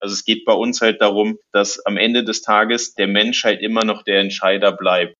Also 0.00 0.14
es 0.14 0.24
geht 0.24 0.44
bei 0.44 0.52
uns 0.52 0.80
halt 0.80 1.00
darum, 1.00 1.38
dass 1.52 1.84
am 1.84 1.96
Ende 1.96 2.24
des 2.24 2.42
Tages 2.42 2.94
der 2.94 3.06
Mensch 3.06 3.44
halt 3.44 3.60
immer 3.60 3.84
noch 3.84 4.02
der 4.02 4.20
Entscheider 4.20 4.72
bleibt. 4.72 5.14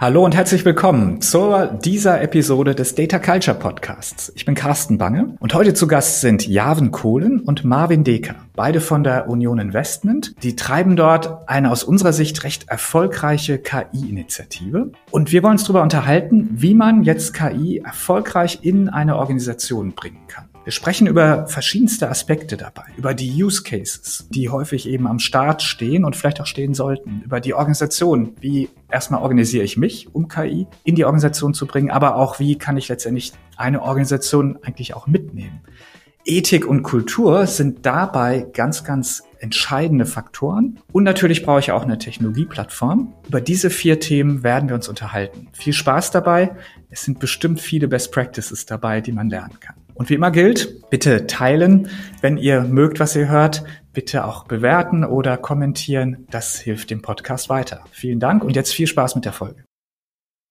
Hallo 0.00 0.24
und 0.24 0.34
herzlich 0.34 0.64
willkommen 0.64 1.20
zur 1.20 1.66
dieser 1.66 2.22
Episode 2.22 2.74
des 2.74 2.94
Data 2.94 3.18
Culture 3.18 3.54
Podcasts. 3.54 4.32
Ich 4.34 4.46
bin 4.46 4.54
Carsten 4.54 4.96
Bange 4.96 5.36
und 5.40 5.52
heute 5.52 5.74
zu 5.74 5.86
Gast 5.86 6.22
sind 6.22 6.48
Javen 6.48 6.90
Kohlen 6.90 7.40
und 7.40 7.66
Marvin 7.66 8.02
Deker, 8.02 8.36
beide 8.56 8.80
von 8.80 9.04
der 9.04 9.28
Union 9.28 9.58
Investment. 9.58 10.42
Die 10.42 10.56
treiben 10.56 10.96
dort 10.96 11.46
eine 11.50 11.70
aus 11.70 11.84
unserer 11.84 12.14
Sicht 12.14 12.44
recht 12.44 12.66
erfolgreiche 12.70 13.58
KI-Initiative 13.58 14.90
und 15.10 15.32
wir 15.32 15.42
wollen 15.42 15.52
uns 15.52 15.64
darüber 15.64 15.82
unterhalten, 15.82 16.48
wie 16.52 16.72
man 16.72 17.02
jetzt 17.02 17.34
KI 17.34 17.82
erfolgreich 17.84 18.60
in 18.62 18.88
eine 18.88 19.18
Organisation 19.18 19.92
bringen 19.92 20.26
kann. 20.28 20.48
Wir 20.70 20.74
sprechen 20.74 21.08
über 21.08 21.48
verschiedenste 21.48 22.08
Aspekte 22.08 22.56
dabei, 22.56 22.84
über 22.96 23.12
die 23.12 23.42
Use 23.42 23.64
Cases, 23.64 24.28
die 24.30 24.50
häufig 24.50 24.88
eben 24.88 25.08
am 25.08 25.18
Start 25.18 25.62
stehen 25.62 26.04
und 26.04 26.14
vielleicht 26.14 26.40
auch 26.40 26.46
stehen 26.46 26.74
sollten, 26.74 27.22
über 27.24 27.40
die 27.40 27.54
Organisation, 27.54 28.36
wie 28.38 28.68
erstmal 28.88 29.20
organisiere 29.20 29.64
ich 29.64 29.76
mich, 29.76 30.14
um 30.14 30.28
KI 30.28 30.68
in 30.84 30.94
die 30.94 31.04
Organisation 31.04 31.54
zu 31.54 31.66
bringen, 31.66 31.90
aber 31.90 32.14
auch 32.14 32.38
wie 32.38 32.56
kann 32.56 32.76
ich 32.76 32.88
letztendlich 32.88 33.32
eine 33.56 33.82
Organisation 33.82 34.60
eigentlich 34.62 34.94
auch 34.94 35.08
mitnehmen. 35.08 35.60
Ethik 36.24 36.64
und 36.64 36.84
Kultur 36.84 37.48
sind 37.48 37.84
dabei 37.84 38.46
ganz, 38.52 38.84
ganz 38.84 39.24
entscheidende 39.40 40.06
Faktoren. 40.06 40.78
Und 40.92 41.02
natürlich 41.02 41.42
brauche 41.42 41.58
ich 41.58 41.72
auch 41.72 41.82
eine 41.82 41.98
Technologieplattform. 41.98 43.12
Über 43.26 43.40
diese 43.40 43.70
vier 43.70 43.98
Themen 43.98 44.44
werden 44.44 44.68
wir 44.68 44.76
uns 44.76 44.88
unterhalten. 44.88 45.48
Viel 45.52 45.72
Spaß 45.72 46.12
dabei. 46.12 46.52
Es 46.90 47.02
sind 47.02 47.18
bestimmt 47.18 47.60
viele 47.60 47.88
Best 47.88 48.12
Practices 48.12 48.66
dabei, 48.66 49.00
die 49.00 49.10
man 49.10 49.30
lernen 49.30 49.58
kann. 49.58 49.74
Und 50.00 50.08
wie 50.08 50.14
immer 50.14 50.30
gilt, 50.30 50.88
bitte 50.88 51.26
teilen. 51.26 51.90
Wenn 52.22 52.38
ihr 52.38 52.62
mögt, 52.62 53.00
was 53.00 53.14
ihr 53.14 53.28
hört, 53.28 53.64
bitte 53.92 54.24
auch 54.24 54.44
bewerten 54.44 55.04
oder 55.04 55.36
kommentieren. 55.36 56.26
Das 56.30 56.58
hilft 56.58 56.88
dem 56.88 57.02
Podcast 57.02 57.50
weiter. 57.50 57.84
Vielen 57.90 58.18
Dank 58.18 58.42
und 58.42 58.56
jetzt 58.56 58.72
viel 58.72 58.86
Spaß 58.86 59.14
mit 59.16 59.26
der 59.26 59.34
Folge. 59.34 59.62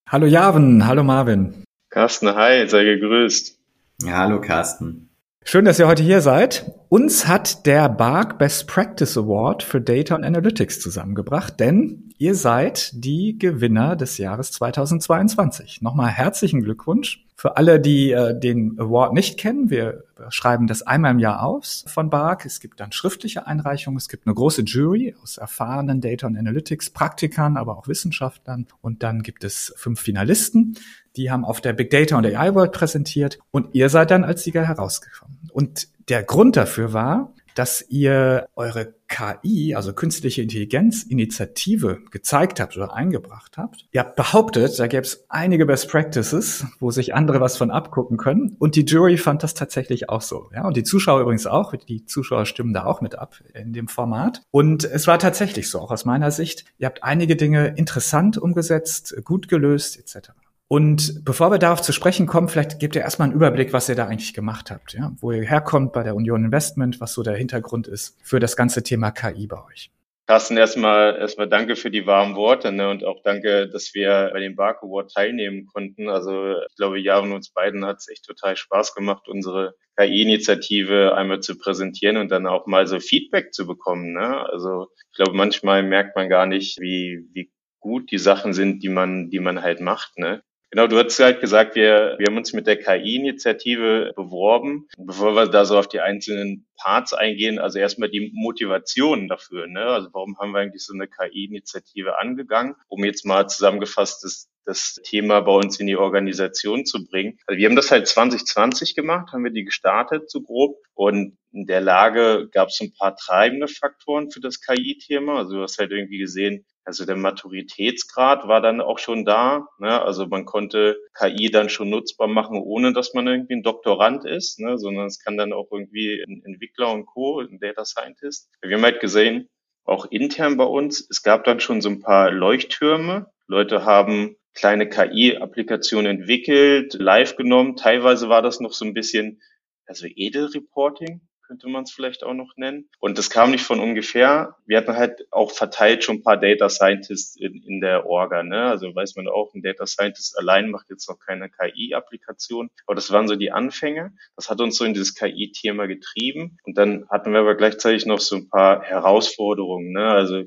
Hallo 0.08 0.28
Javen, 0.28 0.86
hallo 0.86 1.04
Marvin. 1.04 1.64
Carsten, 1.90 2.28
hi, 2.36 2.70
sei 2.70 2.84
gegrüßt. 2.84 3.58
Ja, 4.04 4.18
hallo 4.18 4.40
Carsten. 4.40 5.10
Schön, 5.44 5.66
dass 5.66 5.80
ihr 5.80 5.88
heute 5.88 6.04
hier 6.04 6.22
seid. 6.22 6.72
Uns 6.90 7.28
hat 7.28 7.66
der 7.66 7.90
BARC 7.90 8.38
Best 8.38 8.68
Practice 8.68 9.18
Award 9.18 9.64
für 9.64 9.82
Data 9.82 10.14
and 10.14 10.26
Analytics 10.26 10.80
zusammengebracht, 10.80 11.60
denn 11.60 12.10
Ihr 12.22 12.36
seid 12.36 12.92
die 12.96 13.40
Gewinner 13.40 13.96
des 13.96 14.18
Jahres 14.18 14.52
2022. 14.52 15.82
Nochmal 15.82 16.10
herzlichen 16.10 16.62
Glückwunsch. 16.62 17.26
Für 17.40 17.56
alle, 17.56 17.80
die 17.80 18.12
äh, 18.12 18.38
den 18.38 18.78
Award 18.78 19.14
nicht 19.14 19.40
kennen, 19.40 19.70
wir 19.70 20.04
schreiben 20.28 20.68
das 20.68 20.82
einmal 20.82 21.12
im 21.12 21.20
Jahr 21.20 21.42
aus 21.42 21.86
von 21.88 22.10
BARC. 22.10 22.46
Es 22.46 22.60
gibt 22.60 22.82
dann 22.82 22.92
schriftliche 22.92 23.48
Einreichungen. 23.48 23.98
Es 23.98 24.10
gibt 24.10 24.28
eine 24.28 24.36
große 24.36 24.64
Jury 24.64 25.16
aus 25.24 25.38
erfahrenen 25.38 26.02
Data 26.02 26.28
und 26.28 26.36
Analytics 26.36 26.90
Praktikern, 26.90 27.56
aber 27.56 27.78
auch 27.78 27.88
Wissenschaftlern. 27.88 28.68
Und 28.82 29.04
dann 29.04 29.24
gibt 29.24 29.46
es 29.46 29.74
fünf 29.78 30.02
Finalisten. 30.02 30.78
Die 31.16 31.32
haben 31.32 31.46
auf 31.46 31.62
der 31.62 31.72
Big 31.72 31.92
Data 31.92 32.18
und 32.18 32.26
AI 32.26 32.54
World 32.56 32.74
präsentiert. 32.74 33.40
Und 33.52 33.74
ihr 33.74 33.88
seid 33.88 34.12
dann 34.12 34.26
als 34.26 34.44
Sieger 34.44 34.68
herausgekommen. 34.68 35.38
Und 35.54 35.88
der 36.10 36.24
Grund 36.24 36.58
dafür 36.58 36.92
war, 36.92 37.34
dass 37.60 37.84
ihr 37.90 38.48
eure 38.56 38.94
KI, 39.10 39.76
also 39.76 39.92
künstliche 39.92 40.42
Intelligenz 40.42 41.04
Initiative 41.04 42.00
gezeigt 42.10 42.62
habt 42.62 42.78
oder 42.78 42.94
eingebracht 42.94 43.58
habt. 43.58 43.86
Ihr 43.92 44.00
habt 44.00 44.16
behauptet, 44.16 44.80
da 44.80 44.88
gäbe 44.88 45.02
es 45.02 45.26
einige 45.28 45.66
Best 45.66 45.90
Practices, 45.90 46.66
wo 46.80 46.90
sich 46.90 47.14
andere 47.14 47.42
was 47.42 47.58
von 47.58 47.70
abgucken 47.70 48.16
können. 48.16 48.56
Und 48.60 48.78
die 48.78 48.86
Jury 48.86 49.18
fand 49.18 49.44
das 49.44 49.56
tatsächlich 49.56 50.08
auch 50.08 50.22
so. 50.22 50.50
Ja, 50.54 50.66
und 50.66 50.78
die 50.78 50.84
Zuschauer 50.84 51.20
übrigens 51.20 51.48
auch. 51.48 51.76
Die 51.76 52.06
Zuschauer 52.06 52.46
stimmen 52.46 52.74
da 52.74 52.86
auch 52.86 53.02
mit 53.02 53.16
ab 53.16 53.36
in 53.54 53.74
dem 53.74 53.90
Format. 53.90 54.42
Und 54.52 54.86
es 54.86 55.06
war 55.08 55.20
tatsächlich 55.20 55.70
so, 55.70 55.82
auch 55.82 55.92
aus 55.92 56.06
meiner 56.06 56.32
Sicht. 56.32 56.64
Ihr 56.78 56.86
habt 56.86 57.04
einige 57.04 57.36
Dinge 57.36 57.74
interessant 57.76 58.38
umgesetzt, 58.38 59.14
gut 59.26 59.50
gelöst, 59.50 60.00
etc. 60.00 60.30
Und 60.72 61.26
bevor 61.26 61.50
wir 61.50 61.58
darauf 61.58 61.82
zu 61.82 61.92
sprechen 61.92 62.28
kommen, 62.28 62.48
vielleicht 62.48 62.80
gebt 62.80 62.96
ihr 62.96 63.02
erstmal 63.02 63.28
einen 63.28 63.36
Überblick, 63.36 63.74
was 63.74 63.90
ihr 63.90 63.96
da 63.96 64.06
eigentlich 64.06 64.36
gemacht 64.36 64.70
habt, 64.70 64.94
ja? 64.94 65.12
wo 65.20 65.32
ihr 65.32 65.42
herkommt 65.42 65.94
bei 65.94 66.04
der 66.04 66.16
Union 66.16 66.46
Investment, 66.46 67.02
was 67.02 67.14
so 67.14 67.24
der 67.24 67.36
Hintergrund 67.36 67.88
ist 67.88 68.16
für 68.22 68.40
das 68.40 68.56
ganze 68.56 68.84
Thema 68.84 69.10
KI 69.10 69.48
bei 69.48 69.58
euch. 69.66 69.90
Carsten, 70.28 70.58
erstmal, 70.58 71.18
erstmal 71.18 71.50
danke 71.50 71.76
für 71.76 71.90
die 71.90 72.06
warmen 72.06 72.36
Worte 72.36 72.72
ne, 72.72 72.88
und 72.88 73.04
auch 73.04 73.24
danke, 73.24 73.68
dass 73.68 73.96
wir 73.96 74.30
bei 74.32 74.42
dem 74.42 74.56
Bark 74.56 74.84
Award 74.84 75.12
teilnehmen 75.12 75.66
konnten. 75.66 76.08
Also 76.08 76.60
ich 76.70 76.76
glaube, 76.76 77.00
ja 77.00 77.18
und 77.18 77.32
uns 77.32 77.50
beiden 77.50 77.84
hat 77.84 77.98
es 77.98 78.10
echt 78.10 78.26
total 78.26 78.56
Spaß 78.56 78.94
gemacht, 78.94 79.28
unsere 79.28 79.74
KI-Initiative 79.98 81.16
einmal 81.16 81.40
zu 81.40 81.58
präsentieren 81.58 82.18
und 82.18 82.30
dann 82.30 82.46
auch 82.46 82.68
mal 82.68 82.86
so 82.86 83.00
Feedback 83.00 83.56
zu 83.56 83.66
bekommen. 83.66 84.14
Ne? 84.14 84.48
Also 84.52 84.90
ich 85.10 85.16
glaube, 85.16 85.36
manchmal 85.36 85.82
merkt 85.82 86.16
man 86.16 86.30
gar 86.30 86.46
nicht, 86.46 86.80
wie, 86.80 87.26
wie 87.34 87.50
gut 87.80 88.12
die 88.12 88.20
Sachen 88.20 88.54
sind, 88.54 88.84
die 88.84 88.90
man, 88.90 89.32
die 89.32 89.40
man 89.40 89.64
halt 89.64 89.82
macht. 89.82 90.20
Ne? 90.20 90.44
Genau, 90.72 90.86
du 90.86 91.00
hast 91.00 91.20
halt 91.20 91.42
gesagt, 91.42 91.76
wir, 91.76 92.16
wir 92.20 92.28
haben 92.28 92.38
uns 92.38 92.54
mit 92.54 92.68
der 92.68 92.78
KI-Initiative 92.78 94.14
beworben. 94.16 94.88
Bevor 94.98 95.34
wir 95.36 95.48
da 95.48 95.66
so 95.66 95.80
auf 95.80 95.88
die 95.88 96.00
einzelnen 96.00 96.68
Parts 96.78 97.14
eingehen, 97.14 97.58
also 97.58 97.80
erstmal 97.80 98.10
die 98.10 98.32
Motivation 98.36 99.28
dafür. 99.28 99.66
Ne? 99.66 99.82
Also 99.82 100.10
warum 100.14 100.38
haben 100.38 100.52
wir 100.52 100.60
eigentlich 100.60 100.86
so 100.86 100.94
eine 100.94 101.08
KI-Initiative 101.08 102.20
angegangen, 102.20 102.76
um 102.88 103.04
jetzt 103.04 103.26
mal 103.26 103.48
zusammengefasst 103.48 104.24
das, 104.24 104.48
das 104.64 105.00
Thema 105.04 105.42
bei 105.42 105.54
uns 105.54 105.80
in 105.80 105.88
die 105.88 105.98
Organisation 105.98 106.86
zu 106.86 107.04
bringen. 107.04 107.40
Also 107.48 107.58
wir 107.58 107.68
haben 107.68 107.76
das 107.76 107.90
halt 107.90 108.08
2020 108.08 108.94
gemacht, 108.94 109.34
haben 109.34 109.44
wir 109.44 109.52
die 109.52 109.66
gestartet 109.66 110.30
so 110.30 110.42
grob 110.42 110.78
und 110.94 111.36
in 111.52 111.66
der 111.66 111.82
Lage 111.82 112.48
gab 112.52 112.68
es 112.68 112.80
ein 112.80 112.94
paar 112.94 113.16
treibende 113.16 113.68
Faktoren 113.68 114.30
für 114.30 114.40
das 114.40 114.62
KI-Thema. 114.62 115.40
Also 115.40 115.56
du 115.56 115.64
hast 115.64 115.80
halt 115.80 115.92
irgendwie 115.92 116.20
gesehen, 116.20 116.64
also 116.90 117.06
der 117.06 117.18
Maturitätsgrad 117.18 118.48
war 118.48 118.62
dann 118.62 118.82
auch 118.82 118.98
schon 118.98 119.24
da. 119.24 119.68
Ne? 119.78 120.02
Also 120.02 120.26
man 120.26 120.46
konnte 120.46 120.98
KI 121.14 121.52
dann 121.52 121.70
schon 121.70 121.92
nutzbar 121.92 122.28
machen, 122.28 122.58
ohne 122.58 122.94
dass 122.94 123.14
man 123.14 123.28
irgendwie 123.28 123.54
ein 123.54 123.62
Doktorand 123.62 124.26
ist, 124.26 124.60
ne? 124.60 124.80
sondern 124.80 125.06
es 125.06 125.20
kann 125.20 125.38
dann 125.38 125.54
auch 125.54 125.68
irgendwie 125.72 126.20
ein 126.28 126.42
Entwickler 126.44 126.92
und 126.92 127.06
Co., 127.06 127.42
ein 127.42 127.60
Data 127.60 127.86
Scientist. 127.86 128.50
Wir 128.64 128.76
haben 128.76 128.84
halt 128.84 129.02
gesehen, 129.02 129.50
auch 129.84 130.08
intern 130.10 130.58
bei 130.58 130.64
uns, 130.64 131.06
es 131.12 131.22
gab 131.22 131.44
dann 131.44 131.60
schon 131.60 131.82
so 131.82 131.90
ein 131.90 132.02
paar 132.02 132.32
Leuchttürme. 132.32 133.28
Leute 133.46 133.86
haben 133.86 134.36
kleine 134.56 134.90
KI-Applikationen 134.90 136.22
entwickelt, 136.22 136.96
live 136.96 137.36
genommen. 137.36 137.76
Teilweise 137.76 138.30
war 138.30 138.42
das 138.42 138.60
noch 138.62 138.74
so 138.74 138.84
ein 138.84 138.96
bisschen, 138.96 139.44
also 139.86 140.08
Edelreporting, 140.08 141.22
könnte 141.50 141.68
man 141.68 141.84
es 141.84 141.92
vielleicht 141.92 142.24
auch 142.24 142.36
noch 142.36 142.58
nennen. 142.58 142.88
Und 143.00 143.18
das 143.18 143.32
kam 143.32 143.50
nicht 143.50 143.64
von 143.64 143.80
ungefähr. 143.80 144.56
Wir 144.68 144.78
hatten 144.78 144.96
halt 144.96 145.26
auch 145.32 145.52
verteilt 145.52 146.04
schon 146.04 146.18
ein 146.18 146.24
paar 146.24 146.38
Data 146.38 146.70
Scientists 146.70 147.36
in, 147.36 147.64
in 147.64 147.82
der 147.82 148.06
Orga. 148.06 148.44
Ne? 148.44 148.66
Also 148.66 148.94
weiß 148.94 149.16
man 149.16 149.28
auch, 149.28 149.52
ein 149.56 149.64
Data 149.64 149.88
Scientist 149.88 150.38
allein 150.38 150.70
macht 150.70 150.92
jetzt 150.92 151.10
noch 151.10 151.18
keine 151.18 151.50
KI-Applikation. 151.50 152.70
Aber 152.86 152.94
das 152.94 153.12
waren 153.12 153.28
so 153.28 153.36
die 153.36 153.52
Anfänge. 153.52 154.14
Das 154.36 154.52
hat 154.52 154.62
uns 154.62 154.78
so 154.78 154.86
in 154.86 154.94
dieses 154.94 155.16
KI-Thema 155.16 155.88
getrieben. 155.88 156.60
Und 156.66 156.78
dann 156.78 157.08
hatten 157.10 157.34
wir 157.34 157.40
aber 157.40 157.56
gleichzeitig 157.56 158.06
noch 158.06 158.20
so 158.20 158.36
ein 158.36 158.50
paar 158.50 158.84
Herausforderungen. 158.84 159.92
Ne? 159.92 160.08
Also 160.08 160.44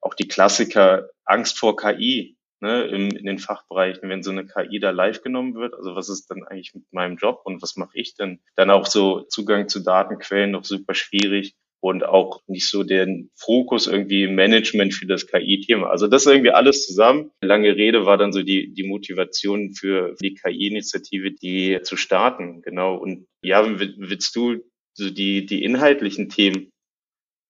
auch 0.00 0.14
die 0.14 0.28
Klassiker 0.28 1.10
Angst 1.26 1.58
vor 1.58 1.76
KI 1.76 2.35
ne, 2.60 2.84
in, 2.84 3.10
in 3.10 3.26
den 3.26 3.38
Fachbereichen, 3.38 4.08
wenn 4.08 4.22
so 4.22 4.30
eine 4.30 4.46
KI 4.46 4.80
da 4.80 4.90
live 4.90 5.22
genommen 5.22 5.54
wird. 5.54 5.74
Also 5.74 5.94
was 5.94 6.08
ist 6.08 6.30
dann 6.30 6.44
eigentlich 6.44 6.74
mit 6.74 6.84
meinem 6.92 7.16
Job 7.16 7.42
und 7.44 7.62
was 7.62 7.76
mache 7.76 7.98
ich 7.98 8.14
denn? 8.14 8.40
Dann 8.54 8.70
auch 8.70 8.86
so 8.86 9.22
Zugang 9.22 9.68
zu 9.68 9.80
Datenquellen 9.80 10.50
noch 10.50 10.64
super 10.64 10.94
schwierig 10.94 11.54
und 11.80 12.04
auch 12.04 12.42
nicht 12.46 12.68
so 12.68 12.82
den 12.82 13.30
Fokus 13.36 13.86
irgendwie 13.86 14.24
im 14.24 14.34
Management 14.34 14.94
für 14.94 15.06
das 15.06 15.26
KI-Thema. 15.26 15.88
Also 15.88 16.08
das 16.08 16.26
irgendwie 16.26 16.50
alles 16.50 16.86
zusammen. 16.86 17.30
Lange 17.42 17.76
Rede 17.76 18.06
war 18.06 18.16
dann 18.16 18.32
so 18.32 18.42
die, 18.42 18.72
die 18.72 18.84
Motivation 18.84 19.72
für 19.72 20.14
die 20.20 20.34
KI-Initiative, 20.34 21.32
die 21.32 21.80
zu 21.82 21.96
starten. 21.96 22.62
Genau. 22.62 22.96
Und 22.96 23.26
ja, 23.42 23.64
willst 23.78 24.34
du 24.34 24.64
so 24.94 25.10
die, 25.10 25.46
die 25.46 25.62
inhaltlichen 25.62 26.28
Themen 26.28 26.70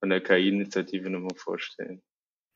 von 0.00 0.10
der 0.10 0.20
KI-Initiative 0.20 1.08
nochmal 1.08 1.36
vorstellen? 1.36 2.02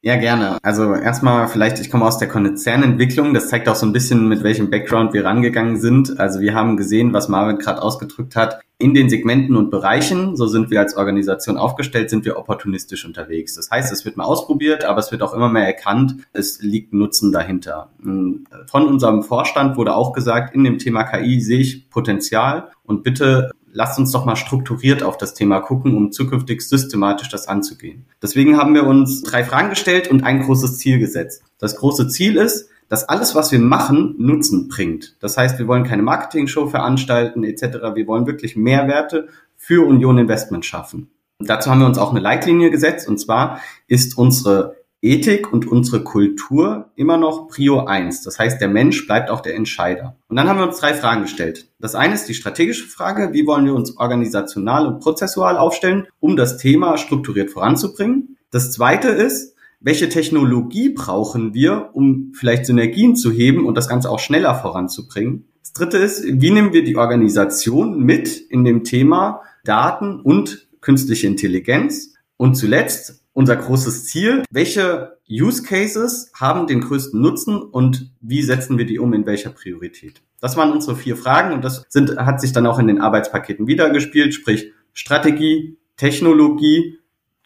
Ja, 0.03 0.17
gerne. 0.17 0.57
Also 0.63 0.95
erstmal 0.95 1.47
vielleicht, 1.49 1.79
ich 1.79 1.91
komme 1.91 2.07
aus 2.07 2.17
der 2.17 2.29
Konzernentwicklung. 2.29 3.35
Das 3.35 3.49
zeigt 3.51 3.69
auch 3.69 3.75
so 3.75 3.85
ein 3.85 3.93
bisschen, 3.93 4.29
mit 4.29 4.43
welchem 4.43 4.71
Background 4.71 5.13
wir 5.13 5.27
rangegangen 5.27 5.79
sind. 5.79 6.19
Also 6.19 6.41
wir 6.41 6.55
haben 6.55 6.79
gesehen, 6.79 7.13
was 7.13 7.29
Marvin 7.29 7.59
gerade 7.59 7.83
ausgedrückt 7.83 8.35
hat. 8.35 8.61
In 8.79 8.95
den 8.95 9.11
Segmenten 9.11 9.57
und 9.57 9.71
Bereichen, 9.71 10.37
so 10.37 10.47
sind 10.47 10.71
wir 10.71 10.81
als 10.81 10.97
Organisation 10.97 11.59
aufgestellt, 11.59 12.09
sind 12.09 12.25
wir 12.25 12.39
opportunistisch 12.39 13.05
unterwegs. 13.05 13.57
Das 13.57 13.71
heißt, 13.71 13.93
es 13.93 14.07
wird 14.07 14.17
mal 14.17 14.25
ausprobiert, 14.25 14.87
aber 14.87 15.01
es 15.01 15.13
wird 15.13 15.21
auch 15.21 15.35
immer 15.35 15.51
mehr 15.51 15.67
erkannt, 15.67 16.17
es 16.33 16.63
liegt 16.63 16.95
Nutzen 16.95 17.31
dahinter. 17.31 17.91
Von 18.01 18.87
unserem 18.87 19.23
Vorstand 19.23 19.77
wurde 19.77 19.95
auch 19.95 20.15
gesagt, 20.15 20.55
in 20.55 20.65
dem 20.65 20.79
Thema 20.79 21.05
KI 21.05 21.43
sehe 21.43 21.59
ich 21.59 21.91
Potenzial 21.91 22.71
und 22.85 23.03
bitte 23.03 23.51
lasst 23.73 23.99
uns 23.99 24.13
doch 24.13 24.25
mal 24.25 24.37
strukturiert 24.37 25.03
auf 25.03 25.17
das 25.17 25.35
Thema 25.35 25.61
gucken, 25.61 25.97
um 25.97 26.13
zukünftig 26.13 26.63
systematisch 26.63 27.29
das 27.29 27.49
anzugehen. 27.49 28.07
Deswegen 28.23 28.57
haben 28.57 28.75
wir 28.75 28.87
uns 28.87 29.23
drei 29.23 29.45
Fragen 29.45 29.71
gestellt 29.71 30.09
und 30.09 30.25
ein 30.25 30.43
großes 30.43 30.79
Ziel 30.79 30.99
gesetzt. 30.99 31.43
Das 31.59 31.77
große 31.77 32.09
Ziel 32.09 32.37
ist, 32.37 32.69
dass 32.89 33.09
alles, 33.09 33.35
was 33.35 33.53
wir 33.53 33.61
machen, 33.61 34.17
Nutzen 34.19 34.69
bringt. 34.69 35.17
Das 35.21 35.37
heißt, 35.37 35.59
wir 35.59 35.69
wollen 35.69 35.85
keine 35.85 36.03
Marketing-Show 36.03 36.67
veranstalten 36.67 37.45
etc. 37.45 37.95
Wir 37.95 38.07
wollen 38.07 38.27
wirklich 38.27 38.57
Mehrwerte 38.57 39.29
für 39.57 39.87
Union 39.87 40.19
Investment 40.19 40.67
schaffen. 40.67 41.11
dazu 41.39 41.71
haben 41.71 41.81
wir 41.81 41.87
uns 41.87 41.99
auch 41.99 42.11
eine 42.11 42.21
Leitlinie 42.21 42.71
gesetzt 42.71 43.09
und 43.09 43.19
zwar 43.19 43.61
ist 43.87 44.19
unsere 44.19 44.80
Ethik 45.03 45.51
und 45.51 45.67
unsere 45.67 46.05
Kultur 46.05 46.91
immer 46.95 47.17
noch 47.17 47.49
Prio 47.49 47.87
1. 47.87 48.23
Das 48.23 48.39
heißt, 48.39 48.61
der 48.61 48.69
Mensch 48.69 49.07
bleibt 49.07 49.31
auch 49.31 49.41
der 49.41 49.55
Entscheider. 49.55 50.17
Und 50.29 50.37
dann 50.37 50.47
haben 50.47 50.59
wir 50.59 50.67
uns 50.67 50.79
drei 50.79 50.93
Fragen 50.93 51.23
gestellt. 51.23 51.71
Das 51.79 51.95
eine 51.95 52.15
ist 52.15 52.29
die 52.29 52.35
strategische 52.35 52.87
Frage, 52.87 53.33
wie 53.33 53.47
wollen 53.47 53.65
wir 53.65 53.75
uns 53.75 53.97
organisational 53.97 54.87
und 54.87 55.01
prozessual 55.01 55.57
aufstellen, 55.57 56.07
um 56.21 56.37
das 56.37 56.59
Thema 56.59 56.99
strukturiert 56.99 57.51
voranzubringen. 57.51 58.37
Das 58.51 58.73
zweite 58.73 59.09
ist, 59.09 59.55
welche 59.81 60.11
Technologie 60.11 60.91
brauchen 60.91 61.55
wir, 61.55 61.91
um 61.95 62.33
vielleicht 62.35 62.67
Synergien 62.67 63.17
zu 63.17 63.31
heben 63.31 63.65
und 63.65 63.77
das 63.77 63.89
Ganze 63.89 64.11
auch 64.11 64.19
schneller 64.19 64.55
voranzubringen. 64.55 65.47
Das 65.63 65.73
dritte 65.73 65.97
ist, 65.97 66.25
wie 66.27 66.51
nehmen 66.51 66.75
wir 66.75 66.85
die 66.85 66.97
Organisation 66.97 68.01
mit 68.01 68.37
in 68.37 68.65
dem 68.65 68.85
Thema 68.85 69.41
Daten 69.65 70.21
und 70.21 70.69
künstliche 70.83 71.27
Intelligenz? 71.27 72.15
Und 72.37 72.57
zuletzt, 72.57 73.20
unser 73.33 73.57
großes 73.57 74.07
Ziel. 74.07 74.43
Welche 74.51 75.19
Use 75.29 75.63
Cases 75.63 76.31
haben 76.35 76.67
den 76.67 76.81
größten 76.81 77.21
Nutzen 77.21 77.61
und 77.63 78.13
wie 78.21 78.43
setzen 78.43 78.79
wir 78.79 78.87
die 78.87 78.99
um 78.99 79.13
in 79.13 79.27
welcher 79.27 79.51
Priorität? 79.51 80.23
Das 80.41 80.57
waren 80.57 80.73
unsere 80.73 80.97
vier 80.97 81.17
Fragen 81.17 81.55
und 81.55 81.65
das 81.65 81.85
sind, 81.89 82.17
hat 82.17 82.41
sich 82.41 82.53
dann 82.53 82.67
auch 82.67 82.79
in 82.79 82.89
den 82.89 83.01
Arbeitspaketen 83.01 83.67
wiedergespielt, 83.67 84.35
sprich 84.35 84.73
Strategie, 84.93 85.79
Technologie, 85.97 86.99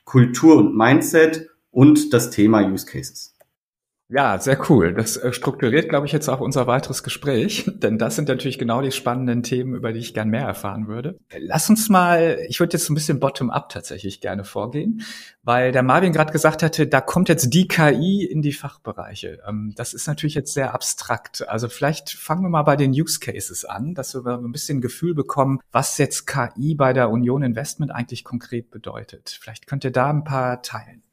Kultur 0.05 0.57
und 0.57 0.77
Mindset 0.77 1.49
und 1.71 2.13
das 2.13 2.31
Thema 2.31 2.61
Use 2.63 2.87
Cases. 2.87 3.34
Ja, 4.15 4.39
sehr 4.39 4.71
cool. 4.71 4.95
Das 4.95 5.17
äh, 5.17 5.33
strukturiert, 5.33 5.89
glaube 5.89 6.07
ich, 6.07 6.13
jetzt 6.13 6.29
auch 6.29 6.39
unser 6.39 6.69
weiteres 6.69 7.03
Gespräch, 7.03 7.69
denn 7.75 7.99
das 7.99 8.15
sind 8.15 8.29
natürlich 8.29 8.61
genau 8.61 8.81
die 8.81 8.93
spannenden 8.93 9.43
Themen, 9.43 9.75
über 9.75 9.93
die 9.93 9.99
ich 9.99 10.15
gern 10.15 10.29
mehr 10.29 10.47
erfahren 10.47 10.87
würde. 10.87 11.19
Lass 11.37 11.69
uns 11.69 11.89
mal, 11.89 12.39
ich 12.49 12.61
würde 12.61 12.75
jetzt 12.75 12.89
ein 12.89 12.95
bisschen 12.95 13.19
bottom-up 13.19 13.71
tatsächlich 13.71 14.21
gerne 14.21 14.45
vorgehen, 14.45 15.03
weil 15.43 15.73
der 15.73 15.83
Marvin 15.83 16.13
gerade 16.13 16.31
gesagt 16.31 16.63
hatte, 16.63 16.87
da 16.87 17.01
kommt 17.01 17.29
jetzt 17.29 17.53
die 17.53 17.67
KI 17.67 18.25
in 18.25 18.41
die 18.41 18.53
Fachbereiche. 18.53 19.41
Ähm, 19.49 19.73
das 19.75 19.95
ist 19.95 20.07
natürlich 20.07 20.35
jetzt 20.35 20.55
sehr 20.55 20.75
abstrakt. 20.75 21.49
Also 21.49 21.69
vielleicht 21.69 22.11
fangen 22.11 22.45
wir 22.45 22.51
mal 22.51 22.63
bei 22.63 22.77
den 22.77 22.93
Use 22.93 23.19
Cases 23.19 23.65
an, 23.65 23.95
dass 23.95 24.15
wir 24.15 24.39
ein 24.39 24.53
bisschen 24.53 24.81
Gefühl 24.81 25.15
bekommen, 25.15 25.59
was 25.73 25.99
jetzt 25.99 26.29
KI 26.29 26.77
bei 26.77 26.93
der 26.93 27.11
Union 27.11 27.43
Investment 27.43 27.91
eigentlich 27.91 28.23
konkret 28.23 28.71
bedeutet. 28.71 29.37
Vielleicht 29.41 29.67
könnt 29.67 29.83
ihr 29.83 29.91
da 29.91 30.09
ein 30.09 30.23
paar 30.23 30.63
teilen. 30.63 31.04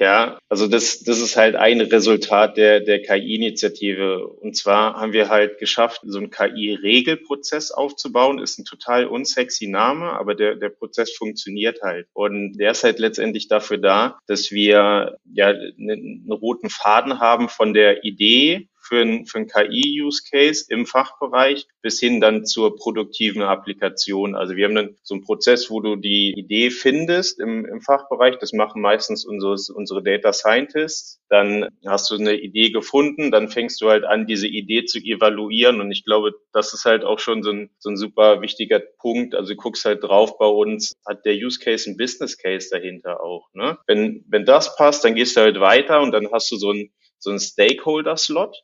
Ja, 0.00 0.38
also 0.48 0.66
das, 0.66 1.00
das 1.00 1.20
ist 1.20 1.36
halt 1.36 1.56
ein 1.56 1.80
Resultat 1.80 2.56
der, 2.56 2.80
der 2.80 3.02
KI-Initiative. 3.02 4.26
Und 4.26 4.56
zwar 4.56 4.94
haben 4.94 5.12
wir 5.12 5.28
halt 5.28 5.58
geschafft, 5.58 6.00
so 6.04 6.18
einen 6.18 6.30
KI-Regelprozess 6.30 7.70
aufzubauen. 7.70 8.38
Ist 8.38 8.58
ein 8.58 8.64
total 8.64 9.06
unsexy 9.06 9.68
Name, 9.68 10.12
aber 10.12 10.34
der, 10.34 10.56
der 10.56 10.68
Prozess 10.68 11.12
funktioniert 11.12 11.82
halt. 11.82 12.08
Und 12.12 12.58
der 12.58 12.72
ist 12.72 12.84
halt 12.84 12.98
letztendlich 12.98 13.48
dafür 13.48 13.78
da, 13.78 14.18
dass 14.26 14.50
wir 14.50 15.18
ja 15.32 15.48
einen, 15.48 15.90
einen 15.90 16.32
roten 16.32 16.70
Faden 16.70 17.20
haben 17.20 17.48
von 17.48 17.74
der 17.74 18.04
Idee 18.04 18.68
für 18.86 19.02
ein, 19.02 19.26
für 19.26 19.38
ein 19.38 19.46
KI-Use-Case 19.46 20.66
im 20.68 20.86
Fachbereich 20.86 21.66
bis 21.82 22.00
hin 22.00 22.20
dann 22.20 22.44
zur 22.44 22.76
produktiven 22.76 23.42
Applikation. 23.42 24.34
Also 24.34 24.56
wir 24.56 24.66
haben 24.66 24.74
dann 24.74 24.96
so 25.02 25.14
einen 25.14 25.24
Prozess, 25.24 25.70
wo 25.70 25.80
du 25.80 25.96
die 25.96 26.34
Idee 26.36 26.70
findest 26.70 27.40
im, 27.40 27.64
im 27.64 27.80
Fachbereich. 27.80 28.38
Das 28.38 28.52
machen 28.52 28.82
meistens 28.82 29.24
unsere, 29.24 29.56
unsere 29.74 30.02
Data 30.02 30.32
Scientists. 30.32 31.20
Dann 31.28 31.68
hast 31.86 32.10
du 32.10 32.16
eine 32.16 32.34
Idee 32.34 32.70
gefunden, 32.70 33.30
dann 33.30 33.48
fängst 33.48 33.80
du 33.80 33.88
halt 33.88 34.04
an, 34.04 34.26
diese 34.26 34.46
Idee 34.46 34.84
zu 34.84 34.98
evaluieren. 34.98 35.80
Und 35.80 35.90
ich 35.90 36.04
glaube, 36.04 36.34
das 36.52 36.72
ist 36.72 36.84
halt 36.84 37.04
auch 37.04 37.18
schon 37.18 37.42
so 37.42 37.50
ein, 37.50 37.70
so 37.78 37.90
ein 37.90 37.96
super 37.96 38.40
wichtiger 38.42 38.80
Punkt. 38.98 39.34
Also 39.34 39.54
du 39.54 39.56
guckst 39.56 39.84
halt 39.84 40.04
drauf 40.04 40.38
bei 40.38 40.46
uns, 40.46 40.94
hat 41.06 41.24
der 41.24 41.34
Use 41.34 41.58
Case 41.58 41.90
ein 41.90 41.96
Business 41.96 42.38
Case 42.38 42.68
dahinter 42.70 43.20
auch. 43.20 43.48
Ne? 43.54 43.78
Wenn, 43.86 44.24
wenn 44.28 44.44
das 44.44 44.76
passt, 44.76 45.04
dann 45.04 45.14
gehst 45.14 45.36
du 45.36 45.40
halt 45.40 45.60
weiter 45.60 46.00
und 46.00 46.12
dann 46.12 46.30
hast 46.32 46.50
du 46.52 46.56
so 46.56 46.72
ein 46.72 46.90
so 47.18 47.30
ein 47.30 47.38
Stakeholder-Slot. 47.38 48.56